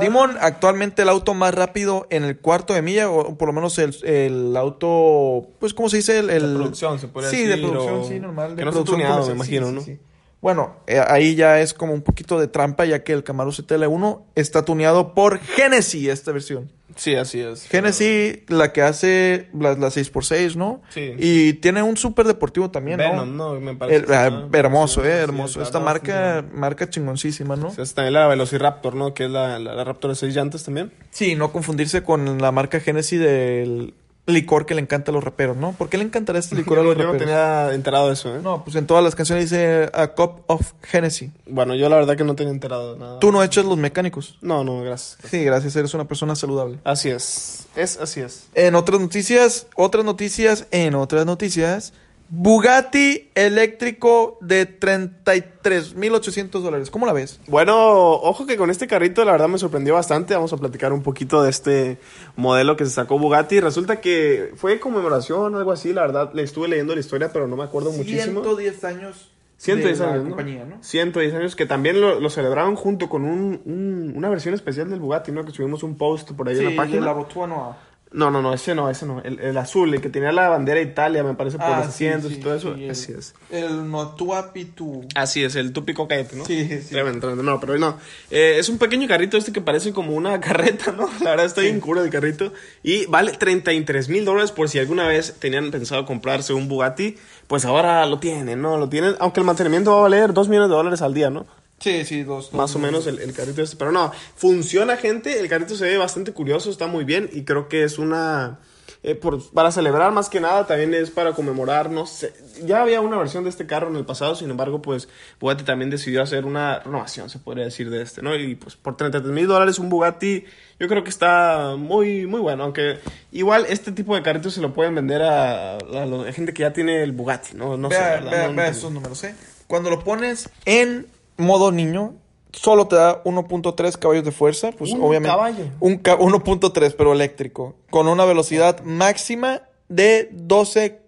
Dimon, 0.00 0.36
actualmente 0.40 1.02
el 1.02 1.08
auto 1.08 1.32
más 1.34 1.54
rápido 1.54 2.06
en 2.10 2.24
el 2.24 2.38
cuarto 2.38 2.74
de 2.74 2.82
milla, 2.82 3.08
o 3.10 3.36
por 3.38 3.46
lo 3.48 3.52
menos 3.52 3.78
el, 3.78 3.94
el 4.04 4.56
auto, 4.56 5.46
pues, 5.60 5.72
¿cómo 5.72 5.88
se 5.88 5.98
dice? 5.98 6.18
El, 6.18 6.30
el- 6.30 6.48
De 6.54 6.54
producción, 6.58 6.98
se 6.98 7.06
podría 7.08 7.30
sí, 7.30 7.44
decir, 7.44 7.54
de 7.62 7.68
producción, 7.68 8.00
o- 8.00 8.08
sí, 8.08 8.18
normal. 8.20 8.50
que 8.50 8.56
de 8.56 8.64
no 8.64 8.70
está 8.70 8.82
producción 8.84 8.96
tuneado, 9.00 9.26
me 9.28 9.32
imagino, 9.34 9.66
sí, 9.68 9.72
¿no? 9.72 9.80
sí, 9.82 9.94
sí. 9.94 10.00
Bueno, 10.40 10.76
eh, 10.86 11.00
ahí 11.04 11.34
ya 11.34 11.60
es 11.60 11.74
como 11.74 11.92
un 11.92 12.02
poquito 12.02 12.38
de 12.38 12.46
trampa, 12.46 12.84
ya 12.84 13.02
que 13.02 13.12
el 13.12 13.24
Camaro 13.24 13.50
CTL1 13.50 14.22
está 14.36 14.64
tuneado 14.64 15.12
por 15.14 15.40
Genesis, 15.40 16.08
esta 16.08 16.30
versión. 16.30 16.70
Sí, 16.94 17.14
así 17.16 17.40
es. 17.40 17.64
Genesis, 17.68 18.38
la 18.48 18.72
que 18.72 18.82
hace 18.82 19.48
la, 19.52 19.70
la 19.74 19.88
6x6, 19.88 20.54
¿no? 20.54 20.80
Sí. 20.90 21.12
Y 21.18 21.52
tiene 21.54 21.82
un 21.82 21.96
súper 21.96 22.26
deportivo 22.26 22.70
también, 22.70 22.98
Venom, 22.98 23.36
¿no? 23.36 23.54
¿no? 23.54 23.60
Me 23.60 23.74
parece. 23.74 24.04
El- 24.06 24.12
ah, 24.14 24.48
hermoso, 24.52 25.02
sí, 25.02 25.08
eh, 25.08 25.12
sí, 25.12 25.18
hermoso. 25.18 25.62
Esta 25.62 25.80
marca, 25.80 26.44
marca 26.52 26.88
chingoncísima, 26.88 27.56
¿no? 27.56 27.68
O 27.68 27.70
sea, 27.70 27.84
es 27.84 27.94
también 27.94 28.14
la 28.14 28.26
Velociraptor, 28.28 28.94
¿no? 28.94 29.14
Que 29.14 29.24
es 29.24 29.30
la, 29.30 29.58
la, 29.58 29.74
la 29.74 29.84
Raptor 29.84 30.10
de 30.10 30.14
seis 30.16 30.34
llantas 30.34 30.64
también. 30.64 30.92
Sí, 31.10 31.34
no 31.34 31.52
confundirse 31.52 32.02
con 32.02 32.38
la 32.40 32.52
marca 32.52 32.80
Genesis 32.80 33.20
del 33.20 33.94
licor 34.32 34.66
que 34.66 34.74
le 34.74 34.80
encanta 34.80 35.10
a 35.10 35.14
los 35.14 35.22
raperos, 35.24 35.56
¿no? 35.56 35.72
¿Por 35.72 35.88
qué 35.88 35.98
le 35.98 36.04
encantará 36.04 36.38
este 36.38 36.54
licor 36.56 36.78
a 36.78 36.82
Yo, 36.82 36.88
los 36.88 36.96
yo 36.96 37.04
no 37.04 37.12
raperos? 37.12 37.26
tenía 37.26 37.74
enterado 37.74 38.08
de 38.08 38.12
eso, 38.14 38.34
¿eh? 38.36 38.40
No, 38.42 38.62
pues 38.64 38.76
en 38.76 38.86
todas 38.86 39.02
las 39.04 39.14
canciones 39.14 39.50
dice 39.50 39.90
A 39.92 40.08
Cup 40.08 40.42
of 40.46 40.72
Genesis. 40.82 41.30
Bueno, 41.46 41.74
yo 41.74 41.88
la 41.88 41.96
verdad 41.96 42.16
que 42.16 42.24
no 42.24 42.34
tenía 42.34 42.52
enterado 42.52 42.94
de 42.94 43.00
nada. 43.00 43.18
Tú 43.20 43.32
no 43.32 43.42
echas 43.42 43.64
los 43.64 43.76
mecánicos. 43.76 44.38
No, 44.40 44.64
no, 44.64 44.82
gracias. 44.82 45.18
Sí, 45.30 45.42
gracias, 45.44 45.74
eres 45.76 45.94
una 45.94 46.06
persona 46.06 46.34
saludable. 46.36 46.78
Así 46.84 47.08
es. 47.10 47.66
Es 47.76 47.98
así 47.98 48.20
es. 48.20 48.48
En 48.54 48.74
otras 48.74 49.00
noticias, 49.00 49.66
otras 49.76 50.04
noticias, 50.04 50.66
en 50.70 50.94
otras 50.94 51.26
noticias, 51.26 51.92
Bugatti 52.30 53.30
eléctrico 53.34 54.36
de 54.40 54.68
33.800 54.78 56.50
dólares. 56.60 56.90
¿Cómo 56.90 57.06
la 57.06 57.12
ves? 57.12 57.40
Bueno, 57.46 57.74
ojo 58.12 58.46
que 58.46 58.56
con 58.56 58.70
este 58.70 58.86
carrito 58.86 59.24
la 59.24 59.32
verdad 59.32 59.48
me 59.48 59.58
sorprendió 59.58 59.94
bastante. 59.94 60.34
Vamos 60.34 60.52
a 60.52 60.56
platicar 60.58 60.92
un 60.92 61.02
poquito 61.02 61.42
de 61.42 61.50
este 61.50 61.98
modelo 62.36 62.76
que 62.76 62.84
se 62.84 62.90
sacó 62.90 63.18
Bugatti. 63.18 63.60
Resulta 63.60 64.00
que 64.00 64.52
fue 64.56 64.78
conmemoración 64.78 65.54
o 65.54 65.58
algo 65.58 65.72
así. 65.72 65.92
La 65.92 66.02
verdad, 66.02 66.30
le 66.34 66.42
estuve 66.42 66.68
leyendo 66.68 66.94
la 66.94 67.00
historia, 67.00 67.32
pero 67.32 67.46
no 67.48 67.56
me 67.56 67.64
acuerdo 67.64 67.92
muchísimo. 67.92 68.42
110 68.42 68.84
años 68.84 69.30
110 69.56 69.98
de 69.98 70.04
la 70.04 70.12
años, 70.12 70.24
¿no? 70.24 70.30
compañía, 70.30 70.64
¿no? 70.64 70.76
110 70.84 71.34
años 71.34 71.56
que 71.56 71.66
también 71.66 72.00
lo, 72.00 72.20
lo 72.20 72.30
celebraron 72.30 72.76
junto 72.76 73.08
con 73.08 73.24
un, 73.24 73.60
un- 73.64 74.12
una 74.14 74.28
versión 74.28 74.54
especial 74.54 74.88
del 74.88 75.00
Bugatti, 75.00 75.32
¿no? 75.32 75.44
Que 75.44 75.50
subimos 75.50 75.82
un 75.82 75.96
post 75.96 76.30
por 76.32 76.48
ahí 76.48 76.58
en 76.58 76.64
la 76.66 76.76
página. 76.76 77.00
de 77.00 77.06
la 77.06 77.12
Botswana. 77.12 77.76
No, 78.10 78.30
no, 78.30 78.40
no, 78.40 78.54
ese 78.54 78.74
no, 78.74 78.88
ese 78.88 79.04
no. 79.04 79.20
El, 79.22 79.38
el 79.40 79.56
azul, 79.58 79.92
el 79.92 80.00
que 80.00 80.08
tenía 80.08 80.32
la 80.32 80.48
bandera 80.48 80.80
de 80.80 80.86
Italia, 80.86 81.22
me 81.22 81.34
parece, 81.34 81.58
por 81.58 81.66
Ah, 81.66 81.78
los 81.80 81.88
asientos 81.88 82.30
sí, 82.32 82.38
y 82.38 82.40
todo 82.40 82.54
eso. 82.54 82.74
sí, 82.74 82.84
el- 82.84 82.90
Así 82.90 83.12
es. 83.12 83.34
El 83.50 83.90
Notuapitu. 83.90 85.02
Así 85.14 85.44
es, 85.44 85.54
el 85.56 85.72
típico 85.72 86.08
caete, 86.08 86.36
¿no? 86.36 86.44
Sí, 86.44 86.66
sí. 86.80 86.90
Tremendo, 86.90 87.20
tremendo. 87.20 87.42
No, 87.42 87.60
pero 87.60 87.76
no. 87.78 87.98
Eh, 88.30 88.56
es 88.58 88.68
un 88.68 88.78
pequeño 88.78 89.06
carrito 89.08 89.36
este 89.36 89.52
que 89.52 89.60
parece 89.60 89.92
como 89.92 90.12
una 90.14 90.40
carreta, 90.40 90.92
¿no? 90.92 91.08
La 91.22 91.30
verdad 91.30 91.46
está 91.46 91.60
bien 91.60 91.80
cura 91.80 92.02
el 92.02 92.10
carrito. 92.10 92.52
Y 92.82 93.06
vale 93.06 93.32
33 93.32 94.08
mil 94.08 94.24
dólares 94.24 94.52
por 94.52 94.68
si 94.68 94.78
alguna 94.78 95.06
vez 95.06 95.36
tenían 95.38 95.70
pensado 95.70 96.06
comprarse 96.06 96.52
un 96.52 96.68
Bugatti. 96.68 97.16
Pues 97.46 97.64
ahora 97.64 98.04
lo 98.06 98.18
tienen, 98.18 98.60
¿no? 98.62 98.78
Lo 98.78 98.88
tienen. 98.88 99.14
Aunque 99.20 99.40
el 99.40 99.46
mantenimiento 99.46 99.92
va 99.92 99.98
a 99.98 100.02
valer 100.02 100.32
2 100.32 100.48
millones 100.48 100.70
de 100.70 100.76
dólares 100.76 101.02
al 101.02 101.14
día, 101.14 101.30
¿no? 101.30 101.46
Sí, 101.80 102.04
sí, 102.04 102.22
dos. 102.24 102.52
Más 102.52 102.74
o 102.74 102.78
menos 102.78 103.06
el, 103.06 103.20
el 103.20 103.32
carrito 103.32 103.62
este. 103.62 103.76
Pero 103.76 103.92
no, 103.92 104.10
funciona, 104.36 104.96
gente. 104.96 105.38
El 105.38 105.48
carrito 105.48 105.74
se 105.76 105.84
ve 105.84 105.96
bastante 105.96 106.32
curioso, 106.32 106.70
está 106.70 106.86
muy 106.86 107.04
bien. 107.04 107.30
Y 107.32 107.44
creo 107.44 107.68
que 107.68 107.84
es 107.84 107.98
una. 107.98 108.58
eh, 109.04 109.14
por- 109.14 109.48
para 109.52 109.70
celebrar 109.70 110.10
más 110.10 110.28
que 110.28 110.40
nada, 110.40 110.66
también 110.66 110.92
es 110.92 111.10
para 111.12 111.32
conmemorar, 111.32 111.88
no 111.88 112.04
sé. 112.04 112.34
Ya 112.64 112.82
había 112.82 113.00
una 113.00 113.16
versión 113.16 113.44
de 113.44 113.50
este 113.50 113.64
carro 113.64 113.88
en 113.88 113.94
el 113.96 114.04
pasado, 114.04 114.34
sin 114.34 114.50
embargo, 114.50 114.82
pues 114.82 115.08
Bugatti 115.38 115.62
también 115.62 115.88
decidió 115.88 116.20
hacer 116.20 116.44
una 116.46 116.80
renovación, 116.80 117.30
se 117.30 117.38
podría 117.38 117.64
decir, 117.66 117.90
de 117.90 118.02
este, 118.02 118.22
¿no? 118.22 118.34
Y 118.34 118.56
pues 118.56 118.74
por 118.74 118.96
33 118.96 119.32
mil 119.32 119.46
dólares 119.46 119.78
un 119.78 119.88
Bugatti, 119.88 120.44
yo 120.80 120.88
creo 120.88 121.04
que 121.04 121.10
está 121.10 121.76
muy, 121.78 122.26
muy 122.26 122.40
bueno. 122.40 122.64
Aunque 122.64 122.98
igual 123.30 123.66
este 123.68 123.92
tipo 123.92 124.16
de 124.16 124.22
carritos 124.22 124.52
se 124.54 124.60
lo 124.60 124.74
pueden 124.74 124.96
vender 124.96 125.22
a, 125.22 125.76
a 125.76 126.06
la 126.06 126.32
gente 126.32 126.52
que 126.52 126.62
ya 126.62 126.72
tiene 126.72 127.04
el 127.04 127.12
Bugatti, 127.12 127.54
¿no? 127.56 127.76
No 127.76 127.88
sé. 127.90 127.98
vea, 127.98 128.10
¿verdad? 128.14 128.30
vea- 128.32 128.48
No- 128.48 128.54
vea 128.56 128.64
no- 128.66 128.76
esos 128.76 128.90
números, 128.90 129.22
¿eh? 129.22 129.36
Cuando 129.68 129.90
lo 129.90 130.02
pones 130.02 130.50
en 130.64 131.06
modo 131.38 131.72
niño, 131.72 132.14
solo 132.52 132.86
te 132.88 132.96
da 132.96 133.22
1.3 133.24 133.96
caballos 133.98 134.24
de 134.24 134.32
fuerza. 134.32 134.72
Pues 134.72 134.92
Un 134.92 135.00
obviamente. 135.02 135.28
caballo. 135.34 135.64
Un 135.80 135.96
ca- 135.98 136.18
1.3, 136.18 136.94
pero 136.96 137.12
eléctrico. 137.12 137.76
Con 137.90 138.08
una 138.08 138.24
velocidad 138.26 138.82
máxima 138.82 139.62
de 139.88 140.28
12 140.32 141.00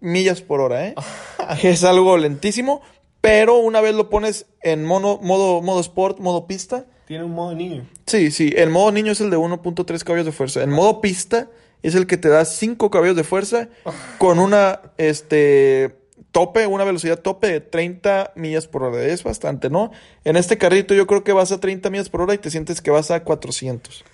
millas 0.00 0.40
por 0.40 0.60
hora, 0.60 0.88
¿eh? 0.88 0.94
es 1.62 1.84
algo 1.84 2.16
lentísimo. 2.16 2.80
Pero 3.20 3.56
una 3.58 3.80
vez 3.80 3.94
lo 3.94 4.08
pones 4.08 4.46
en 4.62 4.84
mono, 4.84 5.18
modo, 5.22 5.60
modo 5.62 5.80
sport, 5.80 6.18
modo 6.20 6.46
pista. 6.46 6.84
Tiene 7.06 7.24
un 7.24 7.32
modo 7.32 7.54
niño. 7.54 7.86
Sí, 8.06 8.30
sí. 8.30 8.52
El 8.56 8.70
modo 8.70 8.92
niño 8.92 9.12
es 9.12 9.20
el 9.20 9.30
de 9.30 9.36
1.3 9.36 10.02
caballos 10.04 10.26
de 10.26 10.32
fuerza. 10.32 10.62
El 10.62 10.70
modo 10.70 11.00
pista 11.00 11.48
es 11.82 11.94
el 11.94 12.06
que 12.06 12.16
te 12.16 12.28
da 12.28 12.44
5 12.44 12.90
caballos 12.90 13.16
de 13.16 13.24
fuerza 13.24 13.68
con 14.18 14.38
una 14.38 14.80
este 14.96 15.96
tope, 16.32 16.66
una 16.66 16.84
velocidad 16.84 17.20
tope 17.20 17.48
de 17.48 17.60
30 17.60 18.32
millas 18.36 18.66
por 18.66 18.82
hora. 18.82 19.02
Es 19.02 19.24
bastante, 19.24 19.70
¿no? 19.70 19.90
En 20.24 20.36
este 20.36 20.58
carrito 20.58 20.94
yo 20.94 21.06
creo 21.06 21.24
que 21.24 21.32
vas 21.32 21.52
a 21.52 21.60
30 21.60 21.90
millas 21.90 22.08
por 22.08 22.22
hora 22.22 22.34
y 22.34 22.38
te 22.38 22.50
sientes 22.50 22.80
que 22.80 22.90
vas 22.90 23.10
a 23.10 23.22
400. 23.24 24.04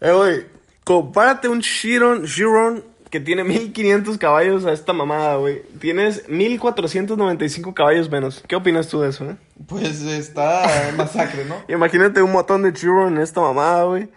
Eh, 0.00 0.12
güey, 0.12 0.46
compárate 0.84 1.48
un 1.48 1.60
Chiron, 1.60 2.24
Chiron 2.24 2.84
que 3.10 3.20
tiene 3.20 3.44
1500 3.44 4.18
caballos 4.18 4.64
a 4.66 4.72
esta 4.72 4.92
mamada, 4.92 5.36
güey. 5.36 5.62
Tienes 5.80 6.28
1495 6.28 7.74
caballos 7.74 8.10
menos. 8.10 8.44
¿Qué 8.46 8.56
opinas 8.56 8.88
tú 8.88 9.00
de 9.00 9.08
eso, 9.08 9.30
eh? 9.30 9.36
Pues 9.66 10.02
está 10.02 10.92
masacre, 10.96 11.44
¿no? 11.44 11.56
Imagínate 11.68 12.22
un 12.22 12.32
montón 12.32 12.62
de 12.62 12.72
Chiron 12.72 13.16
en 13.16 13.22
esta 13.22 13.40
mamada, 13.40 13.84
güey. 13.84 14.08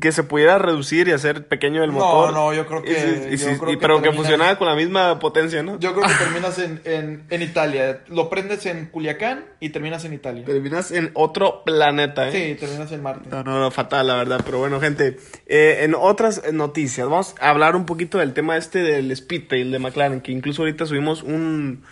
Que 0.00 0.12
se 0.12 0.22
pudiera 0.24 0.58
reducir 0.58 1.08
y 1.08 1.12
hacer 1.12 1.46
pequeño 1.46 1.84
el 1.84 1.90
No, 1.92 1.98
motor. 1.98 2.32
no, 2.32 2.54
yo 2.54 2.66
creo 2.66 2.82
que- 2.82 2.92
Y 2.92 2.94
si- 2.94 3.34
y 3.34 3.36
yo 3.36 3.52
si- 3.52 3.58
creo 3.58 3.70
y- 3.70 3.74
que 3.74 3.80
pero 3.80 4.00
que 4.02 4.12
funcionara 4.12 4.56
con 4.56 4.66
la 4.66 4.74
misma 4.74 5.18
potencia, 5.18 5.62
¿no? 5.62 5.78
Yo 5.78 5.92
creo 5.94 6.06
que 6.08 6.14
terminas 6.24 6.58
en, 6.58 6.80
en, 6.84 7.24
en 7.28 7.42
Italia. 7.42 8.00
Lo 8.08 8.28
prendes 8.30 8.64
en 8.66 8.86
Culiacán 8.86 9.44
y 9.60 9.68
terminas 9.70 10.04
en 10.04 10.14
Italia. 10.14 10.44
Terminas 10.44 10.90
en 10.90 11.10
otro 11.14 11.62
planeta, 11.64 12.28
¿eh? 12.28 12.32
Sí, 12.32 12.58
terminas 12.58 12.90
en 12.92 13.02
Marte. 13.02 13.28
No, 13.30 13.44
no, 13.44 13.58
no, 13.60 13.70
fatal, 13.70 14.06
la 14.06 14.16
verdad. 14.16 14.40
Pero 14.44 14.58
bueno, 14.58 14.80
gente, 14.80 15.18
eh, 15.46 15.80
en 15.82 15.94
otras 15.94 16.42
noticias, 16.52 17.06
vamos 17.08 17.34
a 17.40 17.50
hablar 17.50 17.76
un 17.76 17.84
poquito 17.86 18.18
del 18.18 18.32
tema 18.32 18.56
este 18.56 18.78
del 18.82 19.14
Speedtail 19.14 19.70
de 19.70 19.78
McLaren, 19.78 20.20
que 20.20 20.32
incluso 20.32 20.62
ahorita 20.62 20.86
subimos 20.86 21.22
un, 21.22 21.82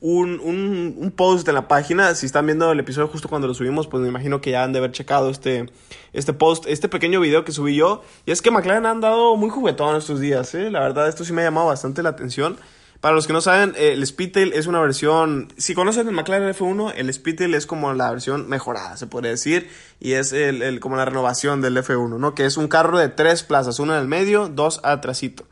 un, 0.00 0.40
un, 0.40 1.10
post 1.14 1.46
en 1.48 1.54
la 1.54 1.68
página. 1.68 2.14
Si 2.14 2.26
están 2.26 2.46
viendo 2.46 2.70
el 2.72 2.80
episodio 2.80 3.08
justo 3.08 3.28
cuando 3.28 3.46
lo 3.48 3.54
subimos, 3.54 3.86
pues 3.86 4.02
me 4.02 4.08
imagino 4.08 4.40
que 4.40 4.50
ya 4.52 4.62
han 4.64 4.72
de 4.72 4.78
haber 4.78 4.92
checado 4.92 5.28
este, 5.30 5.70
este 6.12 6.32
post, 6.32 6.64
este 6.66 6.88
pequeño 6.88 7.20
video 7.20 7.44
que 7.44 7.52
subí 7.52 7.76
yo. 7.76 8.02
Y 8.26 8.30
es 8.30 8.40
que 8.42 8.50
McLaren 8.50 8.86
ha 8.86 8.90
andado 8.90 9.36
muy 9.36 9.50
juguetón 9.50 9.96
estos 9.96 10.20
días, 10.20 10.54
¿eh? 10.54 10.70
La 10.70 10.80
verdad, 10.80 11.08
esto 11.08 11.24
sí 11.24 11.32
me 11.32 11.42
ha 11.42 11.44
llamado 11.44 11.66
bastante 11.66 12.02
la 12.02 12.10
atención. 12.10 12.56
Para 13.00 13.14
los 13.14 13.26
que 13.26 13.32
no 13.32 13.40
saben, 13.40 13.74
eh, 13.78 13.92
el 13.92 14.06
Speedtail 14.06 14.52
es 14.52 14.66
una 14.66 14.78
versión. 14.80 15.48
Si 15.56 15.74
conocen 15.74 16.06
el 16.08 16.14
McLaren 16.14 16.50
F1, 16.54 16.92
el 16.96 17.10
Speedtail 17.12 17.54
es 17.54 17.64
como 17.66 17.92
la 17.94 18.10
versión 18.10 18.46
mejorada, 18.50 18.98
se 18.98 19.06
podría 19.06 19.30
decir. 19.30 19.70
Y 20.00 20.12
es 20.12 20.34
el, 20.34 20.60
el- 20.60 20.80
como 20.80 20.96
la 20.96 21.06
renovación 21.06 21.62
del 21.62 21.78
F1, 21.78 22.18
¿no? 22.18 22.34
Que 22.34 22.44
es 22.44 22.58
un 22.58 22.68
carro 22.68 22.98
de 22.98 23.08
tres 23.08 23.42
plazas: 23.42 23.78
una 23.78 23.94
en 23.96 24.02
el 24.02 24.08
medio, 24.08 24.48
dos 24.48 24.80
atrasito. 24.82 25.44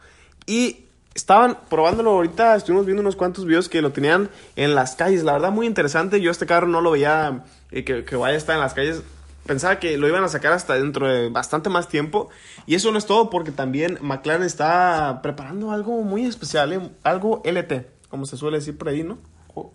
Y 0.47 0.88
estaban 1.19 1.59
probándolo 1.69 2.11
ahorita, 2.13 2.55
estuvimos 2.57 2.87
viendo 2.87 3.01
unos 3.03 3.17
cuantos 3.17 3.45
videos 3.45 3.69
que 3.69 3.83
lo 3.83 3.91
tenían 3.93 4.31
en 4.57 4.75
las 4.75 4.95
calles. 4.95 5.25
La 5.25 5.33
verdad, 5.33 5.51
muy 5.51 5.67
interesante. 5.67 6.21
Yo 6.21 6.31
este 6.31 6.47
carro 6.47 6.67
no 6.69 6.81
lo 6.81 6.93
veía 6.93 7.45
eh, 7.71 7.85
que, 7.85 8.05
que 8.05 8.17
vaya 8.17 8.35
a 8.35 8.39
estar 8.39 8.55
en 8.55 8.61
las 8.63 8.73
calles. 8.75 9.03
Pensaba 9.45 9.79
que 9.81 9.97
lo 9.99 10.07
iban 10.09 10.23
a 10.25 10.29
sacar 10.29 10.53
hasta 10.53 10.75
dentro 10.75 11.09
de 11.09 11.29
bastante 11.31 11.71
más 11.71 11.89
tiempo. 11.89 12.29
Y 12.67 12.75
eso 12.77 12.93
no 12.93 12.99
es 12.99 13.07
todo 13.07 13.31
porque 13.31 13.51
también 13.51 13.99
McLaren 14.01 14.43
está 14.45 15.21
preparando 15.23 15.73
algo 15.73 16.03
muy 16.03 16.25
especial, 16.25 16.73
¿eh? 16.73 16.81
algo 17.03 17.43
LT, 17.45 17.87
como 18.11 18.25
se 18.27 18.37
suele 18.37 18.59
decir 18.59 18.77
por 18.79 18.89
ahí, 18.89 19.03
¿no? 19.03 19.19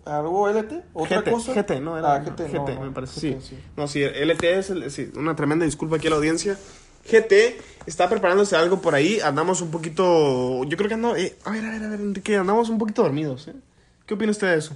¿Algo 0.06 0.48
LT? 0.48 0.72
¿Otra 0.94 1.20
GT, 1.20 1.30
cosa? 1.30 1.52
GT, 1.52 1.80
no, 1.82 1.98
era 1.98 2.14
Ah, 2.14 2.20
GT, 2.20 2.40
no, 2.54 2.64
GT, 2.64 2.74
no, 2.76 2.80
me 2.86 2.90
parece. 2.92 3.32
GT, 3.34 3.42
sí. 3.42 3.58
No, 3.76 3.86
sí, 3.86 4.02
LT 4.02 4.44
es 4.58 4.70
el- 4.70 4.90
sí, 4.90 5.10
una 5.14 5.36
tremenda 5.36 5.66
disculpa 5.66 5.96
aquí 5.96 6.06
a 6.06 6.10
la 6.10 6.16
audiencia. 6.16 6.56
GT 7.10 7.58
está 7.86 8.08
preparándose 8.08 8.56
algo 8.56 8.80
por 8.80 8.94
ahí. 8.94 9.20
Andamos 9.20 9.60
un 9.60 9.70
poquito. 9.70 10.64
Yo 10.64 10.76
creo 10.76 10.88
que 10.88 10.94
andamos. 10.94 11.18
eh, 11.18 11.36
a 11.44 11.50
ver, 11.50 11.64
a 11.64 11.70
ver, 11.70 11.82
a 11.84 11.88
ver, 11.88 12.00
Enrique, 12.00 12.36
andamos 12.36 12.68
un 12.68 12.78
poquito 12.78 13.02
dormidos, 13.02 13.48
¿eh? 13.48 13.54
¿Qué 14.06 14.14
opina 14.14 14.30
usted 14.30 14.48
de 14.52 14.58
eso? 14.58 14.74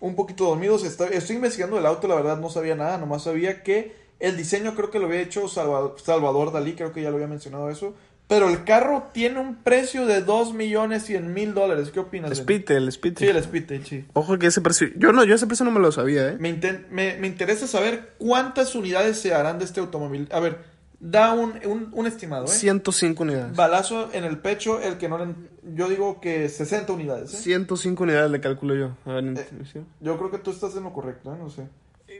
Un 0.00 0.14
poquito 0.16 0.44
dormidos. 0.44 0.84
Está- 0.84 1.08
estoy 1.08 1.36
investigando 1.36 1.78
el 1.78 1.86
auto, 1.86 2.08
la 2.08 2.14
verdad 2.14 2.38
no 2.38 2.48
sabía 2.50 2.74
nada. 2.74 2.98
Nomás 2.98 3.24
sabía 3.24 3.62
que 3.62 3.94
el 4.18 4.36
diseño 4.36 4.74
creo 4.74 4.90
que 4.90 4.98
lo 4.98 5.06
había 5.06 5.20
hecho 5.20 5.48
Salva- 5.48 5.92
Salvador 6.02 6.52
Dalí, 6.52 6.74
creo 6.74 6.92
que 6.92 7.02
ya 7.02 7.10
lo 7.10 7.16
había 7.16 7.26
mencionado 7.28 7.70
eso. 7.70 7.94
Pero 8.28 8.48
el 8.48 8.62
carro 8.62 9.08
tiene 9.12 9.40
un 9.40 9.56
precio 9.56 10.06
de 10.06 10.20
2 10.22 10.54
millones 10.54 11.04
100 11.04 11.34
mil 11.34 11.52
dólares. 11.52 11.90
¿Qué 11.90 11.98
opinas? 11.98 12.30
Benny? 12.30 12.42
Speedtail, 12.42 12.84
el 12.84 12.92
Speedtail. 12.92 13.30
Sí, 13.32 13.36
el 13.36 13.42
Speedtail, 13.42 13.84
sí. 13.86 14.04
Ojo 14.12 14.38
que 14.38 14.46
ese 14.46 14.60
precio. 14.60 14.88
Yo 14.96 15.12
no, 15.12 15.24
yo 15.24 15.34
ese 15.34 15.48
precio 15.48 15.64
no 15.64 15.72
me 15.72 15.80
lo 15.80 15.90
sabía, 15.90 16.28
¿eh? 16.28 16.36
Me, 16.38 16.52
me, 16.90 17.16
me 17.16 17.26
interesa 17.26 17.66
saber 17.66 18.12
cuántas 18.18 18.74
unidades 18.76 19.20
se 19.20 19.34
harán 19.34 19.58
de 19.58 19.64
este 19.64 19.80
automóvil. 19.80 20.28
A 20.30 20.38
ver, 20.38 20.58
da 21.00 21.32
un, 21.32 21.54
un, 21.66 21.88
un 21.92 22.06
estimado, 22.06 22.44
¿eh? 22.44 22.48
105 22.48 23.22
unidades. 23.22 23.56
Balazo 23.56 24.10
en 24.12 24.24
el 24.24 24.38
pecho, 24.38 24.80
el 24.80 24.98
que 24.98 25.08
no 25.08 25.18
le... 25.18 25.34
Yo 25.74 25.88
digo 25.88 26.20
que 26.20 26.48
60 26.48 26.92
unidades, 26.92 27.34
¿eh? 27.34 27.36
105 27.38 28.02
unidades 28.02 28.30
le 28.30 28.40
calculo 28.40 28.74
yo. 28.74 28.96
A 29.06 29.14
ver, 29.14 29.24
Eh, 29.38 29.46
¿sí? 29.72 29.80
Yo 30.00 30.16
creo 30.18 30.30
que 30.30 30.38
tú 30.38 30.50
estás 30.50 30.76
en 30.76 30.84
lo 30.84 30.92
correcto, 30.92 31.32
¿eh? 31.34 31.36
No 31.38 31.48
sé. 31.50 31.66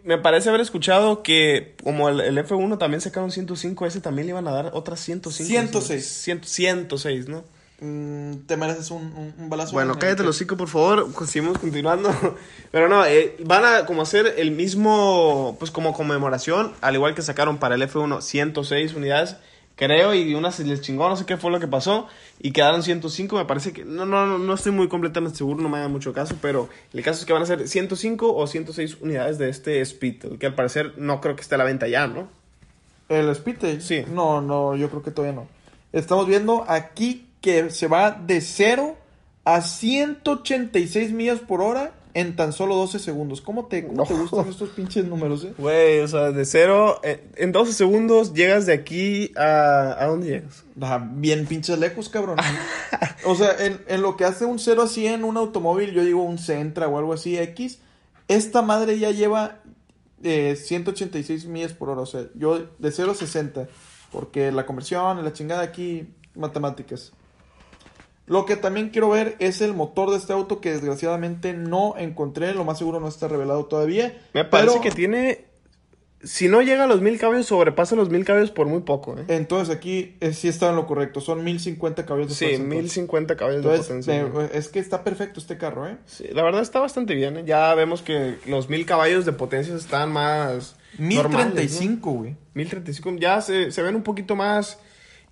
me 0.04 0.18
parece 0.18 0.48
haber 0.48 0.60
escuchado 0.62 1.22
que 1.22 1.74
como 1.84 2.08
el, 2.08 2.20
el 2.20 2.38
F1 2.38 2.78
también 2.78 3.00
sacaron 3.00 3.30
105, 3.30 3.86
ese 3.86 4.00
también 4.00 4.26
le 4.26 4.30
iban 4.32 4.48
a 4.48 4.52
dar 4.52 4.70
otras 4.72 5.00
105. 5.00 5.46
106. 5.48 6.06
100, 6.06 6.44
106, 6.44 7.28
¿no? 7.28 7.44
Mm, 7.80 8.46
te 8.46 8.56
mereces 8.56 8.90
un, 8.90 9.02
un, 9.04 9.34
un 9.38 9.48
balazo. 9.50 9.72
Bueno, 9.72 9.92
en 9.92 9.96
el 9.96 10.00
cállate 10.00 10.18
que- 10.18 10.26
los 10.26 10.36
cinco, 10.36 10.56
por 10.56 10.68
favor. 10.68 11.08
Seguimos 11.26 11.58
continuando. 11.58 12.10
Pero 12.70 12.88
no, 12.88 13.04
eh, 13.06 13.36
van 13.44 13.64
a 13.64 13.86
como 13.86 14.02
hacer 14.02 14.34
el 14.36 14.50
mismo, 14.50 15.56
pues 15.58 15.70
como 15.70 15.92
conmemoración, 15.92 16.72
al 16.82 16.94
igual 16.94 17.14
que 17.14 17.22
sacaron 17.22 17.58
para 17.58 17.74
el 17.76 17.82
F1 17.82 18.20
106 18.20 18.94
unidades, 18.94 19.36
creo, 19.76 20.12
y 20.12 20.34
una 20.34 20.52
se 20.52 20.62
les 20.64 20.82
chingó, 20.82 21.08
no 21.08 21.16
sé 21.16 21.24
qué 21.24 21.38
fue 21.38 21.50
lo 21.50 21.58
que 21.58 21.66
pasó, 21.66 22.06
y 22.38 22.52
quedaron 22.52 22.82
105, 22.82 23.34
me 23.36 23.46
parece 23.46 23.72
que, 23.72 23.82
no, 23.86 24.04
no, 24.04 24.26
no, 24.26 24.36
no 24.36 24.52
estoy 24.52 24.72
muy 24.72 24.88
completamente 24.88 25.38
seguro, 25.38 25.62
no 25.62 25.70
me 25.70 25.78
haga 25.78 25.88
mucho 25.88 26.12
caso, 26.12 26.36
pero 26.42 26.68
el 26.92 27.02
caso 27.02 27.20
es 27.20 27.24
que 27.24 27.32
van 27.32 27.42
a 27.42 27.46
ser 27.46 27.66
105 27.66 28.34
o 28.36 28.46
106 28.46 28.98
unidades 29.00 29.38
de 29.38 29.48
este 29.48 29.80
Speed, 29.80 30.36
que 30.38 30.44
al 30.46 30.54
parecer 30.54 30.92
no 30.98 31.22
creo 31.22 31.34
que 31.34 31.40
esté 31.40 31.54
a 31.54 31.58
la 31.58 31.64
venta 31.64 31.88
ya, 31.88 32.06
¿no? 32.06 32.28
¿El 33.08 33.34
Spite? 33.34 33.80
Sí. 33.80 34.04
No, 34.12 34.42
no, 34.42 34.76
yo 34.76 34.90
creo 34.90 35.02
que 35.02 35.10
todavía 35.12 35.34
no. 35.40 35.48
Estamos 35.92 36.26
viendo 36.26 36.64
aquí 36.68 37.26
que 37.40 37.70
se 37.70 37.86
va 37.86 38.10
de 38.10 38.40
0 38.40 38.96
a 39.44 39.62
186 39.62 41.12
millas 41.12 41.40
por 41.40 41.60
hora 41.60 41.92
en 42.14 42.36
tan 42.36 42.52
solo 42.52 42.76
12 42.76 42.98
segundos. 42.98 43.40
¿Cómo 43.40 43.66
te, 43.66 43.86
cómo 43.86 44.04
te 44.04 44.14
gustan 44.14 44.48
estos 44.48 44.70
pinches 44.70 45.04
números, 45.04 45.44
eh? 45.44 45.54
Güey, 45.56 46.00
o 46.00 46.08
sea, 46.08 46.32
de 46.32 46.44
cero, 46.44 47.00
eh, 47.02 47.24
en 47.36 47.52
12 47.52 47.72
segundos 47.72 48.34
llegas 48.34 48.66
de 48.66 48.72
aquí 48.72 49.32
a... 49.36 49.96
¿A 49.98 50.06
dónde 50.06 50.28
llegas? 50.28 50.64
Ah, 50.80 51.04
bien 51.12 51.46
pinches 51.46 51.78
lejos, 51.78 52.08
cabrón. 52.08 52.38
o 53.24 53.34
sea, 53.34 53.54
en, 53.64 53.80
en 53.86 54.02
lo 54.02 54.16
que 54.16 54.24
hace 54.24 54.44
un 54.44 54.58
0 54.58 54.82
a 54.82 54.88
100 54.88 55.24
un 55.24 55.36
automóvil, 55.36 55.92
yo 55.92 56.04
digo 56.04 56.22
un 56.22 56.38
Sentra 56.38 56.88
o 56.88 56.98
algo 56.98 57.12
así, 57.12 57.38
X, 57.38 57.78
esta 58.28 58.62
madre 58.62 58.98
ya 58.98 59.10
lleva 59.10 59.60
eh, 60.22 60.56
186 60.56 61.46
millas 61.46 61.72
por 61.72 61.90
hora. 61.90 62.02
O 62.02 62.06
sea, 62.06 62.26
yo 62.34 62.58
de 62.78 62.90
0 62.90 63.12
a 63.12 63.14
60, 63.14 63.68
porque 64.12 64.52
la 64.52 64.66
conversión, 64.66 65.22
la 65.24 65.32
chingada 65.32 65.62
aquí, 65.62 66.08
matemáticas. 66.34 67.12
Lo 68.30 68.46
que 68.46 68.54
también 68.56 68.90
quiero 68.90 69.10
ver 69.10 69.34
es 69.40 69.60
el 69.60 69.74
motor 69.74 70.10
de 70.10 70.16
este 70.16 70.32
auto 70.32 70.60
que 70.60 70.70
desgraciadamente 70.70 71.52
no 71.52 71.96
encontré, 71.98 72.54
lo 72.54 72.64
más 72.64 72.78
seguro 72.78 73.00
no 73.00 73.08
está 73.08 73.26
revelado 73.26 73.64
todavía. 73.66 74.16
Me 74.34 74.44
parece 74.44 74.70
pero- 74.70 74.80
que 74.82 74.90
tiene. 74.92 75.44
Si 76.22 76.48
no 76.48 76.60
llega 76.60 76.84
a 76.84 76.86
los 76.86 77.00
mil 77.00 77.18
caballos, 77.18 77.46
sobrepasa 77.46 77.96
los 77.96 78.10
mil 78.10 78.26
caballos 78.26 78.50
por 78.50 78.66
muy 78.66 78.82
poco, 78.82 79.18
¿eh? 79.18 79.24
Entonces 79.28 79.74
aquí 79.74 80.16
eh, 80.20 80.34
sí 80.34 80.48
está 80.48 80.68
en 80.68 80.76
lo 80.76 80.86
correcto, 80.86 81.20
son 81.22 81.42
1050 81.42 82.04
caballos 82.04 82.28
de 82.28 82.34
Sí, 82.34 82.44
fuerza, 82.44 82.62
entonces. 82.62 82.82
1050 82.82 83.36
caballos 83.36 83.64
de 83.64 83.70
potencia. 83.78 84.48
es 84.52 84.68
que 84.68 84.78
está 84.80 85.02
perfecto 85.02 85.40
este 85.40 85.56
carro, 85.56 85.88
¿eh? 85.88 85.96
Sí, 86.04 86.26
la 86.32 86.42
verdad 86.42 86.60
está 86.60 86.78
bastante 86.78 87.14
bien, 87.14 87.38
¿eh? 87.38 87.44
Ya 87.46 87.74
vemos 87.74 88.02
que 88.02 88.36
los 88.46 88.68
mil 88.68 88.84
caballos 88.86 89.24
de 89.24 89.32
potencia 89.32 89.74
están 89.74 90.12
más. 90.12 90.76
normales, 90.98 91.54
1035, 91.72 92.10
güey. 92.12 92.30
¿no? 92.32 92.36
1035, 92.52 93.16
ya 93.18 93.40
se, 93.40 93.72
se 93.72 93.82
ven 93.82 93.96
un 93.96 94.02
poquito 94.02 94.36
más. 94.36 94.78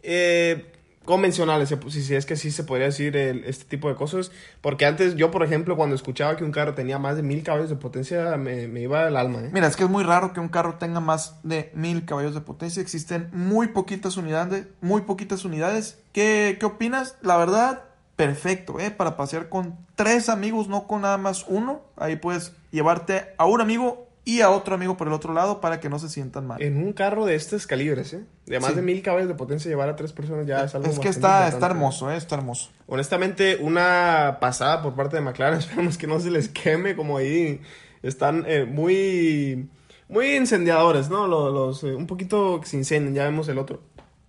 eh, 0.02 0.73
convencionales, 1.09 1.75
si, 1.88 2.03
si 2.03 2.15
es 2.15 2.27
que 2.27 2.37
sí 2.37 2.50
se 2.50 2.65
podría 2.65 2.88
decir 2.88 3.17
este 3.17 3.65
tipo 3.65 3.88
de 3.88 3.95
cosas. 3.95 4.31
Porque 4.61 4.85
antes, 4.85 5.17
yo, 5.17 5.31
por 5.31 5.43
ejemplo, 5.43 5.75
cuando 5.75 5.97
escuchaba 5.97 6.37
que 6.37 6.45
un 6.45 6.53
carro 6.53 6.75
tenía 6.75 6.99
más 6.99 7.17
de 7.17 7.23
mil 7.23 7.43
caballos 7.43 7.71
de 7.71 7.77
potencia, 7.77 8.37
me, 8.37 8.69
me 8.69 8.83
iba 8.83 9.09
el 9.09 9.17
alma, 9.17 9.38
¿eh? 9.38 9.49
Mira, 9.50 9.69
es 9.69 9.77
que 9.77 9.85
es 9.85 9.88
muy 9.88 10.05
raro 10.05 10.35
que 10.35 10.41
un 10.41 10.50
carro 10.50 10.75
tenga 10.75 11.00
más 11.00 11.41
de 11.45 11.71
1000 11.73 12.05
caballos 12.05 12.35
de 12.35 12.43
potencia. 12.43 12.83
Existen 12.83 13.31
muy 13.33 13.69
poquitas 13.69 14.19
unidades, 14.19 14.67
muy 14.83 15.00
poquitas 15.00 15.47
unidades. 15.47 15.99
¿Qué, 16.12 16.59
qué 16.61 16.67
opinas? 16.67 17.17
La 17.23 17.38
verdad, 17.38 17.85
perfecto, 18.17 18.79
¿eh? 18.79 18.91
Para 18.91 19.17
pasear 19.17 19.49
con 19.49 19.79
tres 19.95 20.29
amigos, 20.29 20.69
no 20.69 20.87
con 20.87 21.00
nada 21.00 21.17
más 21.17 21.47
uno. 21.49 21.81
Ahí 21.97 22.17
puedes 22.17 22.53
llevarte 22.71 23.29
a 23.38 23.47
un 23.47 23.62
amigo 23.62 24.08
y 24.29 24.43
a 24.43 24.51
otro 24.51 24.75
amigo 24.75 24.99
por 24.99 25.07
el 25.07 25.15
otro 25.15 25.33
lado 25.33 25.59
para 25.63 25.81
que 25.81 25.89
no 25.89 25.99
se 25.99 26.11
sientan 26.11 26.47
mal. 26.47 26.61
En 26.61 26.77
un 26.77 26.93
carro 26.93 27.25
de 27.25 27.35
estos 27.35 27.67
calibres, 27.67 28.13
¿eh? 28.13 28.27
De 28.45 28.61
más 28.61 28.71
Sí. 28.73 28.77
de 28.77 28.83
mil 28.83 29.01
caballos 29.01 29.27
de 29.27 29.35
potencia, 29.35 29.71
llevar 29.71 29.89
a 29.89 29.97
tres 29.97 30.13
personas 30.13 30.47
ya 30.47 30.65
es 30.65 30.75
algo 30.75 30.87
es 30.91 30.99
que 30.99 31.09
está, 31.09 31.49
está 31.49 31.65
hermoso, 31.65 32.11
¿eh? 32.12 32.17
Está 32.19 32.35
hermoso. 32.35 32.69
Honestamente, 32.87 33.57
una 33.59 34.37
pasada 34.38 34.83
por 34.83 34.93
parte 34.95 35.17
de 35.17 35.23
McLaren. 35.23 35.59
Esperamos 35.61 35.97
que 35.97 36.07
no 36.07 36.21
se 36.21 36.31
les 36.31 36.51
queme, 36.51 36.95
como 36.95 37.17
ahí 37.17 37.62
están 38.03 38.45
eh, 38.47 38.67
muy, 38.67 39.71
muy 40.11 40.37
incendiadores, 40.37 41.09
¿no? 41.09 41.27
Los, 41.27 41.55
los, 41.55 41.85
eh, 41.85 41.95
un 41.95 42.07
poquito 42.07 42.61
que 42.61 42.67
se 42.67 42.77
incendian. 42.77 43.14
Ya 43.14 43.25
vemos 43.25 43.49
el 43.49 43.57
otro. 43.57 43.81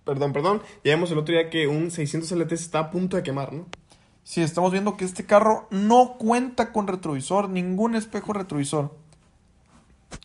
Perdón, 0.06 0.32
perdón. 0.32 0.62
Ya 0.82 0.92
vemos 0.92 1.10
el 1.10 1.18
otro 1.18 1.34
día 1.34 1.50
que 1.50 1.66
un 1.66 1.90
600 1.90 2.32
LT 2.32 2.48
se 2.48 2.54
está 2.54 2.78
a 2.78 2.90
punto 2.90 3.18
de 3.18 3.22
quemar, 3.22 3.52
¿no? 3.52 3.66
Sí, 4.24 4.40
estamos 4.40 4.72
viendo 4.72 4.96
que 4.96 5.04
este 5.04 5.26
carro 5.26 5.66
no 5.70 6.16
cuenta 6.18 6.72
con 6.72 6.86
retrovisor, 6.86 7.50
ningún 7.50 7.94
espejo 7.94 8.32
retrovisor. 8.32 8.94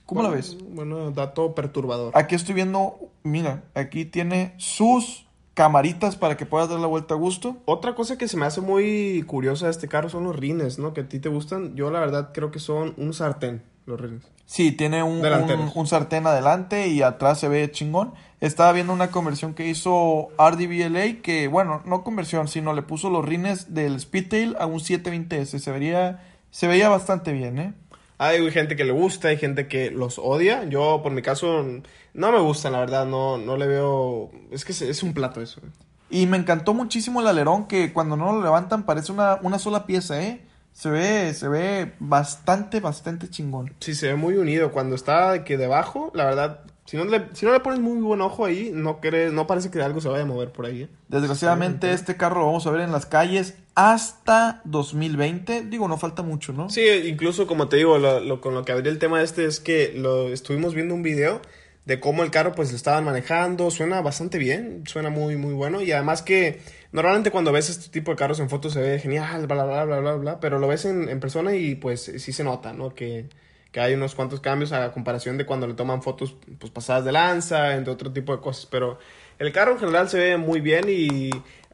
¿Cómo 0.05 0.21
la 0.21 0.29
Bueno, 0.29 0.41
ves? 0.41 0.57
Bueno, 0.69 1.11
dato 1.11 1.55
perturbador. 1.55 2.11
Aquí 2.15 2.35
estoy 2.35 2.55
viendo, 2.55 2.97
mira, 3.23 3.63
aquí 3.73 4.05
tiene 4.05 4.53
sus 4.57 5.25
camaritas 5.55 6.15
para 6.15 6.37
que 6.37 6.45
puedas 6.45 6.69
dar 6.69 6.79
la 6.79 6.87
vuelta 6.87 7.15
a 7.15 7.17
gusto. 7.17 7.57
Otra 7.65 7.95
cosa 7.95 8.17
que 8.17 8.27
se 8.27 8.37
me 8.37 8.45
hace 8.45 8.61
muy 8.61 9.23
curiosa 9.25 9.65
de 9.65 9.71
este 9.71 9.87
carro 9.87 10.09
son 10.09 10.25
los 10.25 10.35
rines, 10.35 10.77
¿no? 10.77 10.93
Que 10.93 11.01
a 11.01 11.09
ti 11.09 11.19
te 11.19 11.29
gustan. 11.29 11.75
Yo, 11.75 11.89
la 11.89 11.99
verdad, 11.99 12.31
creo 12.33 12.51
que 12.51 12.59
son 12.59 12.93
un 12.97 13.13
sartén, 13.13 13.63
los 13.85 13.99
rines. 13.99 14.23
Sí, 14.45 14.71
tiene 14.71 15.01
un, 15.01 15.25
un, 15.25 15.71
un 15.73 15.87
sartén 15.87 16.27
adelante 16.27 16.87
y 16.89 17.01
atrás 17.01 17.39
se 17.39 17.47
ve 17.47 17.71
chingón. 17.71 18.13
Estaba 18.41 18.73
viendo 18.73 18.93
una 18.93 19.09
conversión 19.09 19.55
que 19.55 19.67
hizo 19.67 20.27
RDBLA 20.37 21.21
que, 21.23 21.47
bueno, 21.47 21.81
no 21.85 22.03
conversión, 22.03 22.47
sino 22.47 22.73
le 22.73 22.83
puso 22.83 23.09
los 23.09 23.25
rines 23.25 23.73
del 23.73 23.99
Speedtail 23.99 24.55
a 24.59 24.67
un 24.67 24.79
720S. 24.79 25.57
Se 25.57 25.71
vería, 25.71 26.23
se 26.51 26.67
veía 26.67 26.89
bastante 26.89 27.31
bien, 27.31 27.57
¿eh? 27.57 27.73
Hay 28.17 28.49
gente 28.51 28.75
que 28.75 28.85
le 28.85 28.91
gusta, 28.91 29.27
hay 29.27 29.37
gente 29.37 29.67
que 29.67 29.91
los 29.91 30.19
odia. 30.19 30.63
Yo, 30.65 31.01
por 31.03 31.11
mi 31.11 31.21
caso, 31.21 31.65
no 32.13 32.31
me 32.31 32.39
gustan, 32.39 32.73
la 32.73 32.79
verdad. 32.79 33.05
No, 33.05 33.37
no 33.37 33.57
le 33.57 33.67
veo... 33.67 34.31
Es 34.51 34.63
que 34.63 34.71
es, 34.71 35.03
un 35.03 35.13
plato 35.13 35.41
eso. 35.41 35.61
Y 36.09 36.25
me 36.27 36.37
encantó 36.37 36.73
muchísimo 36.73 37.21
el 37.21 37.27
alerón 37.27 37.67
que 37.67 37.91
cuando 37.91 38.15
no 38.15 38.33
lo 38.33 38.41
levantan 38.41 38.83
parece 38.83 39.11
una, 39.11 39.39
una 39.41 39.59
sola 39.59 39.85
pieza, 39.85 40.21
¿eh? 40.21 40.41
Se 40.71 40.89
ve, 40.89 41.33
se 41.33 41.47
ve 41.47 41.93
bastante, 41.99 42.79
bastante 42.79 43.29
chingón. 43.29 43.73
Sí, 43.79 43.95
se 43.95 44.07
ve 44.07 44.15
muy 44.15 44.35
unido. 44.35 44.71
Cuando 44.71 44.95
está 44.95 45.43
que 45.43 45.57
debajo, 45.57 46.11
la 46.13 46.25
verdad... 46.25 46.61
Si 46.85 46.97
no, 46.97 47.05
le, 47.05 47.29
si 47.33 47.45
no 47.47 47.51
le 47.51 47.59
pones 47.61 47.79
muy 47.79 47.99
buen 47.99 48.21
ojo 48.21 48.45
ahí, 48.45 48.69
no, 48.73 48.99
crees, 49.01 49.33
no 49.33 49.47
parece 49.47 49.71
que 49.71 49.81
algo 49.81 50.01
se 50.01 50.07
vaya 50.09 50.23
a 50.23 50.27
mover 50.27 50.51
por 50.51 50.67
ahí. 50.67 50.83
¿eh? 50.83 50.89
Desgraciadamente 51.07 51.91
este 51.91 52.15
carro 52.15 52.41
lo 52.41 52.45
vamos 52.45 52.67
a 52.67 52.71
ver 52.71 52.81
en 52.81 52.91
las 52.91 53.07
calles 53.07 53.55
hasta 53.73 54.61
2020. 54.65 55.63
Digo, 55.63 55.87
no 55.87 55.97
falta 55.97 56.21
mucho, 56.21 56.53
¿no? 56.53 56.69
Sí, 56.69 56.83
incluso 57.07 57.47
como 57.47 57.69
te 57.69 57.77
digo, 57.77 57.97
lo, 57.97 58.19
lo- 58.19 58.39
con 58.39 58.53
lo 58.53 58.63
que 58.63 58.71
abrí 58.71 58.87
el 58.87 58.99
tema 58.99 59.21
este 59.23 59.45
es 59.45 59.59
que 59.59 59.93
lo 59.95 60.29
estuvimos 60.29 60.75
viendo 60.75 60.93
un 60.93 61.01
video 61.01 61.41
de 61.85 61.99
cómo 61.99 62.23
el 62.23 62.31
carro 62.31 62.53
pues 62.53 62.71
lo 62.71 62.77
estaban 62.77 63.03
manejando, 63.03 63.69
suena 63.71 64.01
bastante 64.01 64.37
bien, 64.39 64.83
suena 64.87 65.09
muy 65.11 65.37
muy 65.37 65.53
bueno 65.53 65.81
y 65.81 65.91
además 65.91 66.23
que 66.23 66.59
normalmente 66.91 67.29
cuando 67.29 67.51
ves 67.51 67.69
este 67.69 67.89
tipo 67.91 68.09
de 68.11 68.17
carros 68.17 68.39
en 68.39 68.49
fotos 68.49 68.73
se 68.73 68.81
ve 68.81 68.99
genial, 68.99 69.45
bla 69.47 69.65
bla 69.65 69.85
bla 69.85 69.99
bla 69.99 70.13
bla, 70.15 70.39
pero 70.39 70.57
lo 70.59 70.67
ves 70.67 70.85
en, 70.85 71.09
en 71.09 71.19
persona 71.19 71.55
y 71.55 71.75
pues 71.75 72.11
sí 72.17 72.31
se 72.33 72.43
nota, 72.43 72.73
¿no? 72.73 72.89
Que, 72.95 73.27
que 73.75 73.81
hay 73.81 73.93
unos 73.93 74.15
cuantos 74.15 74.39
cambios 74.39 74.71
a 74.71 74.93
comparación 74.93 75.37
de 75.37 75.45
cuando 75.45 75.67
le 75.67 75.73
toman 75.73 76.01
fotos 76.01 76.37
pues 76.59 76.71
pasadas 76.71 77.03
de 77.03 77.11
lanza, 77.11 77.75
entre 77.75 77.91
otro 77.91 78.09
tipo 78.09 78.33
de 78.33 78.41
cosas, 78.41 78.67
pero 78.67 78.99
el 79.37 79.51
carro 79.51 79.73
en 79.73 79.79
general 79.79 80.07
se 80.07 80.17
ve 80.17 80.37
muy 80.37 80.61
bien 80.61 80.85
y 80.87 81.29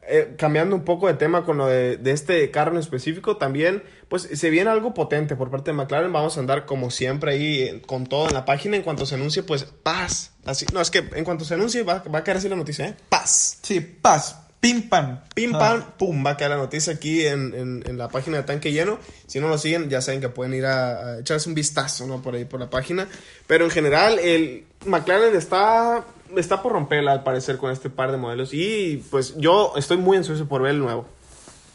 eh, 0.08 0.34
cambiando 0.36 0.74
un 0.74 0.82
poco 0.82 1.06
de 1.06 1.14
tema 1.14 1.44
con 1.44 1.58
lo 1.58 1.68
de, 1.68 2.00
este 2.06 2.50
carro 2.50 2.72
en 2.72 2.78
específico, 2.78 3.36
también, 3.36 3.84
pues 4.08 4.22
se 4.22 4.50
viene 4.50 4.68
algo 4.68 4.94
potente 4.94 5.36
por 5.36 5.48
parte 5.48 5.70
de 5.70 5.76
McLaren. 5.76 6.12
Vamos 6.12 6.36
a 6.36 6.40
andar 6.40 6.66
como 6.66 6.90
siempre 6.90 7.34
ahí 7.34 7.60
eh, 7.60 7.82
con 7.86 8.08
todo 8.08 8.26
en 8.26 8.34
la 8.34 8.44
página. 8.44 8.76
En 8.76 8.82
cuanto 8.82 9.06
se 9.06 9.14
anuncie, 9.14 9.44
pues 9.44 9.62
paz. 9.62 10.32
Así, 10.44 10.66
no, 10.72 10.80
es 10.80 10.90
que 10.90 11.08
en 11.14 11.24
cuanto 11.24 11.44
se 11.44 11.54
anuncie, 11.54 11.84
va, 11.84 12.02
va 12.12 12.18
a 12.18 12.24
caer 12.24 12.38
así 12.38 12.48
la 12.48 12.56
noticia, 12.56 12.88
¿eh? 12.88 12.96
Paz. 13.08 13.60
Sí, 13.62 13.78
paz, 13.78 14.41
pim 14.62 14.88
pam. 14.88 15.18
Pim 15.34 15.54
Ah. 15.54 15.58
pam, 15.58 15.84
pum, 15.98 16.24
va 16.24 16.30
a 16.30 16.36
caer 16.38 16.52
la 16.52 16.56
noticia 16.56 16.92
aquí 16.94 17.26
en, 17.26 17.52
en- 17.52 17.84
en 17.86 17.98
la 17.98 18.08
página 18.08 18.36
de 18.38 18.42
Tanque 18.44 18.70
Lleno. 18.72 18.98
Si 19.26 19.40
no 19.40 19.48
lo 19.48 19.58
siguen, 19.58 19.90
ya 19.90 20.00
saben 20.00 20.20
que 20.22 20.28
pueden 20.30 20.54
ir 20.54 20.64
a, 20.64 20.98
a 21.14 21.18
echarse 21.18 21.48
un 21.48 21.54
vistazo, 21.56 22.06
¿no? 22.06 22.22
Por 22.22 22.36
ahí, 22.36 22.44
por 22.46 22.60
la 22.60 22.70
página. 22.70 23.08
Pero 23.48 23.64
en 23.64 23.70
general, 23.72 24.18
el 24.20 24.64
McLaren 24.86 25.34
está, 25.36 26.04
está 26.36 26.62
por 26.62 26.72
romperla, 26.72 27.10
al 27.12 27.24
parecer, 27.24 27.58
con 27.58 27.72
este 27.72 27.90
par 27.90 28.12
de 28.12 28.18
modelos. 28.18 28.54
Y 28.54 29.04
pues 29.10 29.34
yo 29.36 29.72
estoy 29.76 29.96
muy 29.98 30.16
ansioso 30.16 30.46
por 30.46 30.62
ver 30.62 30.70
el 30.70 30.78
nuevo. 30.78 31.06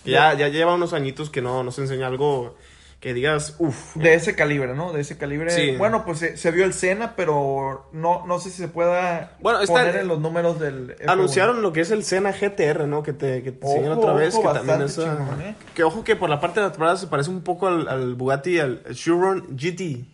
Ya, 0.05 0.33
ya 0.35 0.47
lleva 0.47 0.73
unos 0.73 0.93
añitos 0.93 1.29
que 1.29 1.41
no 1.41 1.63
nos 1.63 1.77
enseña 1.79 2.07
algo 2.07 2.55
que 2.99 3.13
digas, 3.13 3.55
uff. 3.59 3.95
De 3.95 4.15
ese 4.15 4.35
calibre, 4.35 4.73
¿no? 4.73 4.91
De 4.91 5.01
ese 5.01 5.17
calibre. 5.19 5.51
Sí. 5.51 5.75
Bueno, 5.77 6.03
pues 6.03 6.17
se, 6.17 6.35
se 6.35 6.49
vio 6.49 6.65
el 6.65 6.73
Senna, 6.73 7.15
pero 7.15 7.87
no, 7.93 8.25
no 8.25 8.39
sé 8.39 8.49
si 8.49 8.57
se 8.57 8.67
pueda 8.67 9.33
Bueno, 9.39 9.59
está- 9.61 9.73
poner 9.73 9.97
en 9.97 10.07
los 10.07 10.19
números 10.19 10.59
del... 10.59 10.95
F1. 10.97 11.09
Anunciaron 11.11 11.61
lo 11.61 11.71
que 11.71 11.81
es 11.81 11.91
el 11.91 12.03
Senna 12.03 12.31
GTR, 12.31 12.87
¿no? 12.87 13.03
Que 13.03 13.13
te, 13.13 13.43
que 13.43 13.51
te 13.51 13.67
Ojo, 13.67 13.91
otra 13.99 14.13
vez. 14.13 14.33
ojo, 14.33 14.47
que 14.51 14.57
también 14.57 14.81
es, 14.81 14.95
chingón, 14.95 15.41
¿eh? 15.41 15.55
Que 15.75 15.83
ojo 15.83 16.03
que 16.03 16.15
por 16.15 16.29
la 16.29 16.39
parte 16.41 16.59
de 16.59 16.65
atrás 16.65 16.99
se 16.99 17.05
parece 17.07 17.29
un 17.29 17.41
poco 17.41 17.67
al, 17.67 17.87
al 17.87 18.15
Bugatti, 18.15 18.57
al, 18.59 18.81
al 18.87 18.95
Chiron 18.95 19.45
GT. 19.55 20.05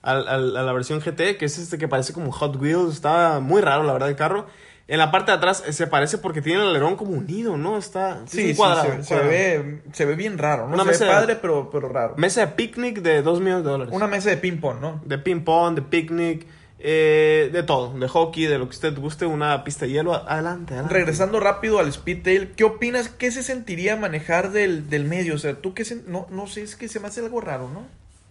Al, 0.00 0.26
al- 0.28 0.56
a 0.56 0.62
la 0.62 0.72
versión 0.72 1.00
GT, 1.00 1.36
que 1.38 1.44
es 1.46 1.58
este 1.58 1.78
que 1.78 1.88
parece 1.88 2.12
como 2.14 2.32
Hot 2.32 2.56
Wheels. 2.56 2.94
Está 2.94 3.40
muy 3.40 3.60
raro, 3.62 3.82
la 3.84 3.92
verdad, 3.92 4.08
el 4.08 4.16
carro. 4.16 4.46
En 4.86 4.98
la 4.98 5.10
parte 5.10 5.30
de 5.32 5.38
atrás 5.38 5.62
eh, 5.66 5.72
se 5.72 5.86
parece 5.86 6.18
porque 6.18 6.42
tiene 6.42 6.60
el 6.62 6.68
alerón 6.68 6.96
como 6.96 7.12
unido, 7.12 7.56
¿no? 7.56 7.78
Está 7.78 8.20
es 8.24 8.30
Sí, 8.30 8.54
cuadrado, 8.54 8.90
se, 8.90 8.96
un 8.96 9.02
se 9.04 9.08
cuadrado. 9.14 9.30
ve, 9.30 9.82
se 9.92 10.04
ve 10.04 10.14
bien 10.14 10.36
raro, 10.36 10.68
¿no? 10.68 10.74
Una 10.74 10.82
se 10.84 10.88
mesa 10.90 11.04
ve 11.04 11.10
de- 11.10 11.16
padre, 11.16 11.36
pero, 11.36 11.70
pero 11.70 11.88
raro. 11.88 12.14
Mesa 12.18 12.42
de 12.42 12.48
picnic 12.48 12.98
de 13.00 13.22
2 13.22 13.40
millones 13.40 13.64
de 13.64 13.70
dólares. 13.70 13.94
Una 13.94 14.06
mesa 14.06 14.28
de 14.30 14.36
ping-pong, 14.36 14.80
¿no? 14.80 15.00
De 15.06 15.16
ping 15.18 15.40
pong, 15.40 15.74
de 15.74 15.82
picnic, 15.82 16.46
eh, 16.86 17.48
de 17.50 17.62
todo, 17.62 17.98
de 17.98 18.06
hockey, 18.08 18.44
de 18.44 18.58
lo 18.58 18.66
que 18.66 18.72
usted 18.74 18.94
guste, 18.98 19.24
una 19.24 19.64
pista 19.64 19.86
de 19.86 19.92
hielo. 19.92 20.12
Adelante, 20.14 20.74
adelante. 20.74 20.92
Regresando 20.92 21.40
rápido 21.40 21.78
al 21.78 21.90
Speedtail, 21.90 22.50
¿qué 22.54 22.64
opinas? 22.64 23.08
¿Qué 23.08 23.30
se 23.30 23.42
sentiría 23.42 23.96
manejar 23.96 24.50
del, 24.52 24.90
del 24.90 25.04
medio? 25.06 25.34
O 25.36 25.38
sea, 25.38 25.54
tú 25.54 25.72
qué 25.72 25.84
no, 26.06 26.26
no 26.28 26.46
sé, 26.46 26.62
es 26.62 26.76
que 26.76 26.88
se 26.88 27.00
me 27.00 27.06
hace 27.08 27.20
algo 27.20 27.40
raro, 27.40 27.70
¿no? 27.72 27.86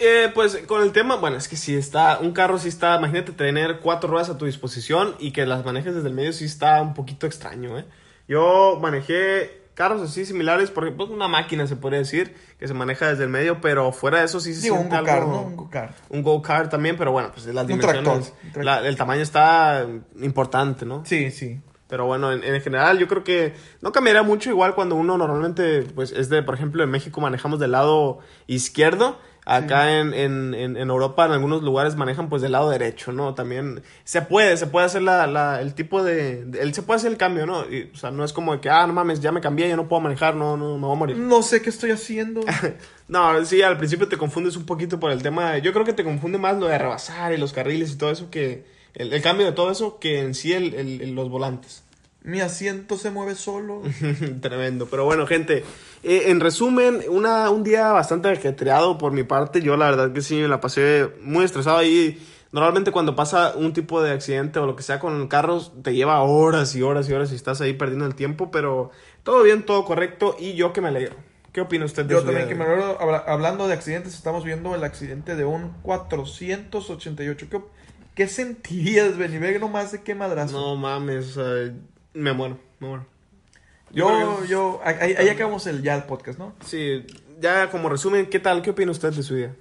Eh, 0.05 0.29
pues 0.33 0.57
con 0.67 0.81
el 0.83 0.91
tema, 0.91 1.15
bueno, 1.15 1.37
es 1.37 1.47
que 1.47 1.55
si 1.55 1.75
está, 1.75 2.19
un 2.19 2.33
carro 2.33 2.57
sí 2.59 2.67
está, 2.67 2.97
imagínate 2.97 3.31
tener 3.31 3.79
cuatro 3.79 4.09
ruedas 4.09 4.29
a 4.29 4.37
tu 4.37 4.45
disposición 4.45 5.15
y 5.19 5.31
que 5.31 5.45
las 5.45 5.63
manejes 5.63 5.95
desde 5.95 6.09
el 6.09 6.13
medio 6.13 6.33
sí 6.33 6.43
está 6.45 6.81
un 6.81 6.93
poquito 6.93 7.25
extraño, 7.25 7.77
¿eh? 7.79 7.85
Yo 8.27 8.77
manejé 8.81 9.61
carros 9.75 10.01
así 10.01 10.25
similares, 10.25 10.71
por 10.71 10.83
ejemplo, 10.83 11.05
una 11.07 11.27
máquina 11.27 11.67
se 11.67 11.75
podría 11.77 11.99
decir, 11.99 12.35
que 12.59 12.67
se 12.67 12.73
maneja 12.73 13.07
desde 13.07 13.23
el 13.23 13.29
medio, 13.29 13.61
pero 13.61 13.91
fuera 13.91 14.19
de 14.19 14.25
eso 14.25 14.39
sí 14.39 14.53
se 14.53 14.61
Digo, 14.63 14.75
un 14.75 14.81
siente 14.81 14.97
go-kart, 14.99 15.21
algo- 15.23 15.31
¿no? 15.31 15.41
Un 15.43 15.55
go-kart. 15.55 15.95
Un 16.09 16.21
go-kart 16.23 16.69
también, 16.69 16.95
pero 16.97 17.11
bueno, 17.11 17.31
pues 17.33 17.45
las 17.47 17.63
Un 17.63 17.67
dimensiones, 17.67 18.03
tractor, 18.03 18.17
un 18.17 18.51
tractor. 18.51 18.63
la- 18.65 18.87
el 18.87 18.95
tamaño 18.97 19.21
está 19.21 19.87
importante, 20.21 20.85
¿no? 20.85 21.03
Sí, 21.05 21.31
sí. 21.31 21.59
Pero 21.87 22.05
bueno, 22.07 22.31
en, 22.31 22.43
en 22.43 22.59
general 22.61 22.97
yo 22.97 23.07
creo 23.07 23.23
que 23.23 23.53
no 23.81 23.91
cambiaría 23.91 24.23
mucho 24.23 24.49
igual 24.49 24.73
cuando 24.75 24.95
uno 24.95 25.17
normalmente, 25.17 25.83
pues 25.95 26.11
es 26.11 26.27
de, 26.29 26.41
por 26.43 26.55
ejemplo, 26.55 26.83
en 26.83 26.89
México 26.89 27.21
manejamos 27.21 27.59
del 27.59 27.71
lado 27.71 28.19
izquierdo. 28.47 29.17
Acá 29.45 29.99
en, 29.99 30.13
en, 30.13 30.53
en, 30.53 30.77
en 30.77 30.89
Europa 30.89 31.25
en 31.25 31.33
algunos 31.33 31.63
lugares 31.63 31.95
manejan 31.97 32.29
pues 32.29 32.41
del 32.41 32.53
lado 32.53 32.69
derecho, 32.69 33.11
¿no? 33.11 33.33
También 33.33 33.83
se 34.05 34.21
puede, 34.21 34.55
se 34.55 34.67
puede 34.67 34.85
hacer 34.85 35.01
la, 35.01 35.27
la- 35.27 35.59
el 35.61 35.73
tipo 35.73 36.01
de, 36.01 36.45
de- 36.45 36.61
el, 36.61 36.73
se 36.73 36.81
puede 36.81 36.97
hacer 36.97 37.11
el 37.11 37.17
cambio, 37.17 37.45
¿no? 37.45 37.69
Y, 37.69 37.91
o 37.93 37.97
sea, 37.97 38.09
no 38.11 38.23
es 38.23 38.31
como 38.31 38.53
de 38.53 38.61
que, 38.61 38.69
ah, 38.69 38.87
no 38.87 38.93
mames, 38.93 39.19
ya 39.19 39.31
me 39.33 39.41
cambié, 39.41 39.67
ya 39.67 39.75
no 39.75 39.87
puedo 39.89 39.99
manejar, 40.01 40.35
no, 40.35 40.55
no, 40.55 40.77
me 40.77 40.85
voy 40.87 40.95
a 40.95 40.99
morir. 40.99 41.17
No 41.17 41.41
sé 41.43 41.61
qué 41.61 41.69
estoy 41.69 41.91
haciendo. 41.91 42.41
No, 43.09 43.43
sí, 43.45 43.61
al 43.61 43.77
principio 43.77 44.07
te 44.07 44.17
confundes 44.17 44.55
un 44.55 44.65
poquito 44.65 44.97
por 44.99 45.11
el 45.11 45.21
tema. 45.21 45.51
de- 45.51 45.61
yo 45.61 45.73
creo 45.73 45.83
que 45.85 45.91
te 45.93 46.05
confunde 46.05 46.37
más 46.37 46.57
lo 46.57 46.67
de 46.67 46.77
rebasar 46.77 47.33
y 47.33 47.37
los 47.37 47.51
carriles 47.51 47.91
y 47.91 47.97
todo 47.97 48.11
eso 48.11 48.29
que. 48.31 48.63
El, 48.95 49.11
el 49.11 49.21
cambio 49.21 49.45
de 49.45 49.51
todo 49.51 49.69
eso 49.71 49.99
que 49.99 50.19
en 50.21 50.33
sí 50.33 50.53
el- 50.53 50.73
el- 50.73 51.13
los 51.13 51.27
volantes. 51.29 51.83
Mi 52.23 52.39
asiento 52.39 52.97
se 52.97 53.11
mueve 53.11 53.35
solo. 53.35 53.81
Tremendo. 54.41 54.85
Pero 54.89 55.03
bueno, 55.03 55.27
gente, 55.27 55.63
eh, 56.03 56.23
en 56.27 56.39
resumen, 56.39 57.01
una, 57.09 57.49
un 57.49 57.63
día 57.63 57.91
bastante 57.91 58.29
ajetreado 58.29 58.97
por 58.97 59.11
mi 59.13 59.23
parte. 59.23 59.61
Yo 59.61 59.77
la 59.77 59.85
verdad 59.89 60.11
que 60.13 60.21
sí 60.21 60.35
me 60.35 60.47
la 60.47 60.59
pasé 60.61 61.09
muy 61.21 61.45
estresado 61.45 61.77
ahí. 61.77 62.21
Normalmente 62.51 62.91
cuando 62.91 63.15
pasa 63.15 63.53
un 63.55 63.73
tipo 63.73 64.01
de 64.03 64.11
accidente 64.11 64.59
o 64.59 64.65
lo 64.67 64.75
que 64.75 64.83
sea 64.83 64.99
con 64.99 65.27
carros, 65.27 65.71
te 65.81 65.95
lleva 65.95 66.21
horas 66.21 66.75
y 66.75 66.83
horas 66.83 67.09
y 67.09 67.13
horas 67.13 67.31
y 67.31 67.35
estás 67.35 67.61
ahí 67.61 67.73
perdiendo 67.73 68.05
el 68.05 68.13
tiempo, 68.13 68.51
pero 68.51 68.91
todo 69.23 69.41
bien, 69.41 69.63
todo 69.65 69.85
correcto 69.85 70.35
y 70.39 70.53
yo 70.53 70.71
que 70.71 70.81
me 70.81 70.89
alegro. 70.89 71.15
¿Qué 71.51 71.61
opina 71.61 71.85
usted 71.85 72.05
de 72.05 72.13
Yo 72.15 72.23
también 72.23 72.47
que 72.47 72.55
me 72.55 72.63
habla- 72.65 73.23
hablando 73.27 73.67
de 73.67 73.73
accidentes, 73.73 74.13
estamos 74.13 74.43
viendo 74.43 74.75
el 74.75 74.83
accidente 74.83 75.35
de 75.35 75.45
un 75.45 75.71
488. 75.81 77.47
¿Qué, 77.49 77.61
qué 78.15 78.27
sentirías, 78.27 79.17
Benny? 79.17 79.37
Ve 79.37 79.59
nomás 79.59 79.91
de 79.91 80.01
qué 80.01 80.15
madrazo. 80.15 80.59
No 80.59 80.75
mames, 80.75 81.33
sea, 81.33 81.71
me 82.13 82.33
muero, 82.33 82.59
me 82.79 82.87
muero. 82.87 83.05
Yo, 83.93 84.43
yo, 84.45 84.81
ahí, 84.83 85.15
ahí 85.17 85.29
acabamos 85.29 85.65
el 85.67 85.81
ya 85.81 85.95
el 85.95 86.03
podcast, 86.03 86.39
¿no? 86.39 86.53
Sí, 86.65 87.05
ya 87.39 87.69
como 87.69 87.89
resumen, 87.89 88.27
¿qué 88.27 88.39
tal? 88.39 88.61
¿Qué 88.61 88.71
opina 88.71 88.91
usted 88.91 89.13
de 89.13 89.23
su 89.23 89.35
día? 89.35 89.55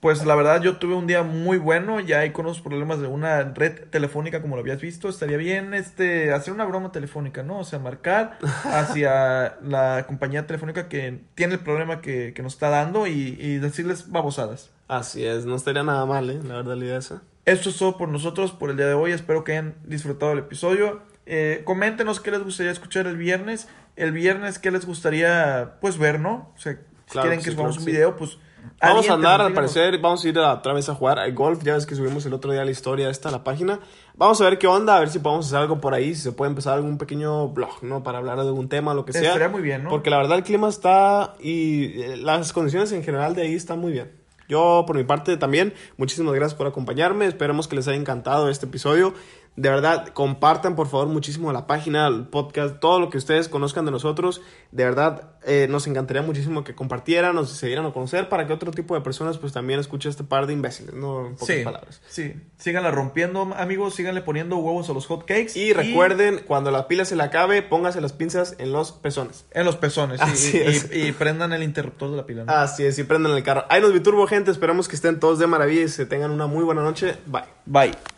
Pues 0.00 0.24
la 0.24 0.36
verdad 0.36 0.62
yo 0.62 0.76
tuve 0.76 0.94
un 0.94 1.08
día 1.08 1.24
muy 1.24 1.58
bueno, 1.58 1.98
ya 1.98 2.20
hay 2.20 2.30
con 2.30 2.46
los 2.46 2.60
problemas 2.60 3.00
de 3.00 3.08
una 3.08 3.42
red 3.42 3.88
telefónica 3.90 4.40
como 4.40 4.54
lo 4.54 4.60
habías 4.60 4.80
visto, 4.80 5.08
estaría 5.08 5.36
bien 5.36 5.74
este 5.74 6.32
hacer 6.32 6.54
una 6.54 6.64
broma 6.64 6.92
telefónica, 6.92 7.42
¿no? 7.42 7.58
O 7.58 7.64
sea, 7.64 7.80
marcar 7.80 8.38
hacia 8.64 9.56
la 9.62 10.04
compañía 10.06 10.46
telefónica 10.46 10.88
que 10.88 11.20
tiene 11.34 11.54
el 11.54 11.60
problema 11.60 12.00
que, 12.00 12.32
que 12.32 12.42
nos 12.42 12.52
está 12.54 12.68
dando 12.68 13.08
y, 13.08 13.36
y 13.40 13.58
decirles 13.58 14.10
babosadas. 14.10 14.70
Así 14.86 15.26
es, 15.26 15.46
no 15.46 15.56
estaría 15.56 15.82
nada 15.82 16.06
mal, 16.06 16.30
¿eh? 16.30 16.40
La 16.44 16.54
verdad, 16.54 16.76
la 16.76 16.84
idea 16.84 16.98
esa. 16.98 17.22
Esto 17.44 17.70
es 17.70 17.76
todo 17.76 17.96
por 17.96 18.08
nosotros 18.08 18.52
por 18.52 18.70
el 18.70 18.76
día 18.76 18.86
de 18.86 18.94
hoy, 18.94 19.10
espero 19.10 19.42
que 19.42 19.52
hayan 19.52 19.74
disfrutado 19.84 20.32
el 20.32 20.38
episodio. 20.38 21.02
Eh, 21.30 21.60
coméntenos 21.64 22.20
qué 22.20 22.30
les 22.30 22.42
gustaría 22.42 22.72
escuchar 22.72 23.06
el 23.06 23.16
viernes, 23.18 23.68
el 23.96 24.12
viernes 24.12 24.58
qué 24.58 24.70
les 24.70 24.86
gustaría 24.86 25.74
pues 25.80 25.98
ver, 25.98 26.18
¿no? 26.20 26.52
O 26.56 26.58
sea, 26.58 26.72
si 26.72 26.78
Claro 27.12 27.28
quieren 27.28 27.38
que 27.40 27.44
que 27.44 27.50
sí, 27.50 27.56
subamos 27.56 27.76
claro 27.76 27.84
un 27.84 27.84
sí. 27.86 27.92
video, 27.92 28.16
pues... 28.16 28.38
Vamos 28.82 29.08
a 29.08 29.14
andar, 29.14 29.40
al 29.40 29.52
parecer, 29.54 29.98
vamos 29.98 30.24
a 30.24 30.28
ir 30.28 30.38
a- 30.38 30.52
otra 30.54 30.72
vez 30.72 30.88
a 30.88 30.94
jugar 30.94 31.18
al 31.18 31.32
golf. 31.32 31.62
Ya 31.64 31.74
ves 31.74 31.86
que 31.86 31.94
subimos 31.94 32.24
el 32.26 32.34
otro 32.34 32.52
día 32.52 32.64
la 32.64 32.70
historia 32.70 33.08
esta 33.08 33.28
a 33.28 33.32
la 33.32 33.42
página. 33.42 33.80
Vamos 34.14 34.40
a 34.40 34.44
ver 34.44 34.58
qué 34.58 34.66
onda, 34.66 34.96
a 34.96 35.00
ver 35.00 35.08
si 35.08 35.18
podemos 35.20 35.46
hacer 35.46 35.58
algo 35.58 35.80
por 35.80 35.94
ahí, 35.94 36.14
si 36.14 36.20
se 36.22 36.32
puede 36.32 36.50
empezar 36.50 36.74
algún 36.74 36.98
pequeño 36.98 37.48
blog, 37.48 37.82
¿no? 37.82 38.02
Para 38.02 38.18
hablar 38.18 38.36
de 38.36 38.42
algún 38.48 38.68
tema, 38.68 38.94
lo 38.94 39.04
que 39.04 39.12
sea. 39.12 39.22
Estaría 39.28 39.48
muy 39.48 39.62
bien, 39.62 39.84
¿no? 39.84 39.90
Porque 39.90 40.10
la 40.10 40.18
verdad 40.18 40.38
el 40.38 40.44
clima 40.44 40.68
está 40.68 41.34
y 41.40 42.00
eh, 42.02 42.16
las 42.18 42.52
condiciones 42.52 42.92
en 42.92 43.02
general 43.02 43.34
de 43.34 43.42
ahí 43.42 43.54
están 43.54 43.78
muy 43.78 43.92
bien. 43.92 44.12
Yo, 44.48 44.84
por 44.86 44.96
mi 44.96 45.04
parte, 45.04 45.36
también, 45.36 45.74
muchísimas 45.98 46.34
gracias 46.34 46.54
por 46.56 46.66
acompañarme. 46.66 47.26
Esperemos 47.26 47.68
que 47.68 47.76
les 47.76 47.86
haya 47.88 47.98
encantado 47.98 48.48
este 48.48 48.66
episodio. 48.66 49.12
De 49.60 49.68
verdad, 49.70 50.08
compartan 50.14 50.76
por 50.76 50.86
favor 50.86 51.08
muchísimo 51.08 51.52
la 51.52 51.66
página, 51.66 52.06
el 52.06 52.26
podcast, 52.28 52.78
todo 52.78 53.00
lo 53.00 53.10
que 53.10 53.18
ustedes 53.18 53.48
conozcan 53.48 53.84
de 53.84 53.90
nosotros. 53.90 54.40
De 54.70 54.84
verdad, 54.84 55.30
eh, 55.44 55.66
nos 55.68 55.88
encantaría 55.88 56.22
muchísimo 56.22 56.62
que 56.62 56.76
compartieran, 56.76 57.34
nos 57.34 57.50
se 57.50 57.66
dieran 57.66 57.84
a 57.84 57.92
conocer 57.92 58.28
para 58.28 58.46
que 58.46 58.52
otro 58.52 58.70
tipo 58.70 58.94
de 58.94 59.00
personas 59.00 59.36
pues 59.38 59.52
también 59.52 59.80
escuche 59.80 60.08
este 60.08 60.22
par 60.22 60.46
de 60.46 60.52
imbéciles, 60.52 60.94
¿no? 60.94 61.26
En 61.26 61.32
pocas 61.34 61.56
Sí, 61.56 61.64
palabras. 61.64 62.00
sí. 62.08 62.34
Síganla 62.56 62.92
rompiendo, 62.92 63.52
amigos. 63.56 63.94
Síganle 63.96 64.20
poniendo 64.22 64.58
huevos 64.58 64.88
a 64.90 64.92
los 64.92 65.06
hot 65.06 65.24
cakes. 65.24 65.58
Y 65.58 65.72
recuerden, 65.72 66.40
cuando 66.46 66.70
la 66.70 66.86
pila 66.86 67.04
se 67.04 67.16
le 67.16 67.24
acabe, 67.24 67.60
póngase 67.62 68.00
las 68.00 68.12
pinzas 68.12 68.54
en 68.58 68.72
los 68.72 68.92
pezones. 68.92 69.44
En 69.50 69.64
los 69.64 69.74
pezones. 69.74 70.20
sí, 70.20 70.26
Así 70.30 70.56
y, 70.56 70.60
es. 70.60 70.90
y- 70.92 71.08
y 71.08 71.12
prendan 71.12 71.52
el 71.52 71.64
interruptor 71.64 72.10
de 72.12 72.16
la 72.16 72.26
pila. 72.26 72.44
¿no? 72.44 72.52
Así 72.52 72.84
es, 72.84 72.96
y 72.98 73.02
prendan 73.02 73.32
el 73.32 73.42
carro. 73.42 73.64
Ahí 73.70 73.80
nos 73.80 73.92
Biturbo, 73.92 74.24
gente. 74.28 74.52
Esperamos 74.52 74.86
que 74.86 74.94
estén 74.94 75.18
todos 75.18 75.40
de 75.40 75.46
maravilla 75.48 75.82
y 75.82 75.88
se 75.88 76.06
tengan 76.06 76.30
una 76.30 76.46
muy 76.46 76.62
buena 76.62 76.82
noche. 76.82 77.16
Bye. 77.26 77.42
Bye. 77.66 78.17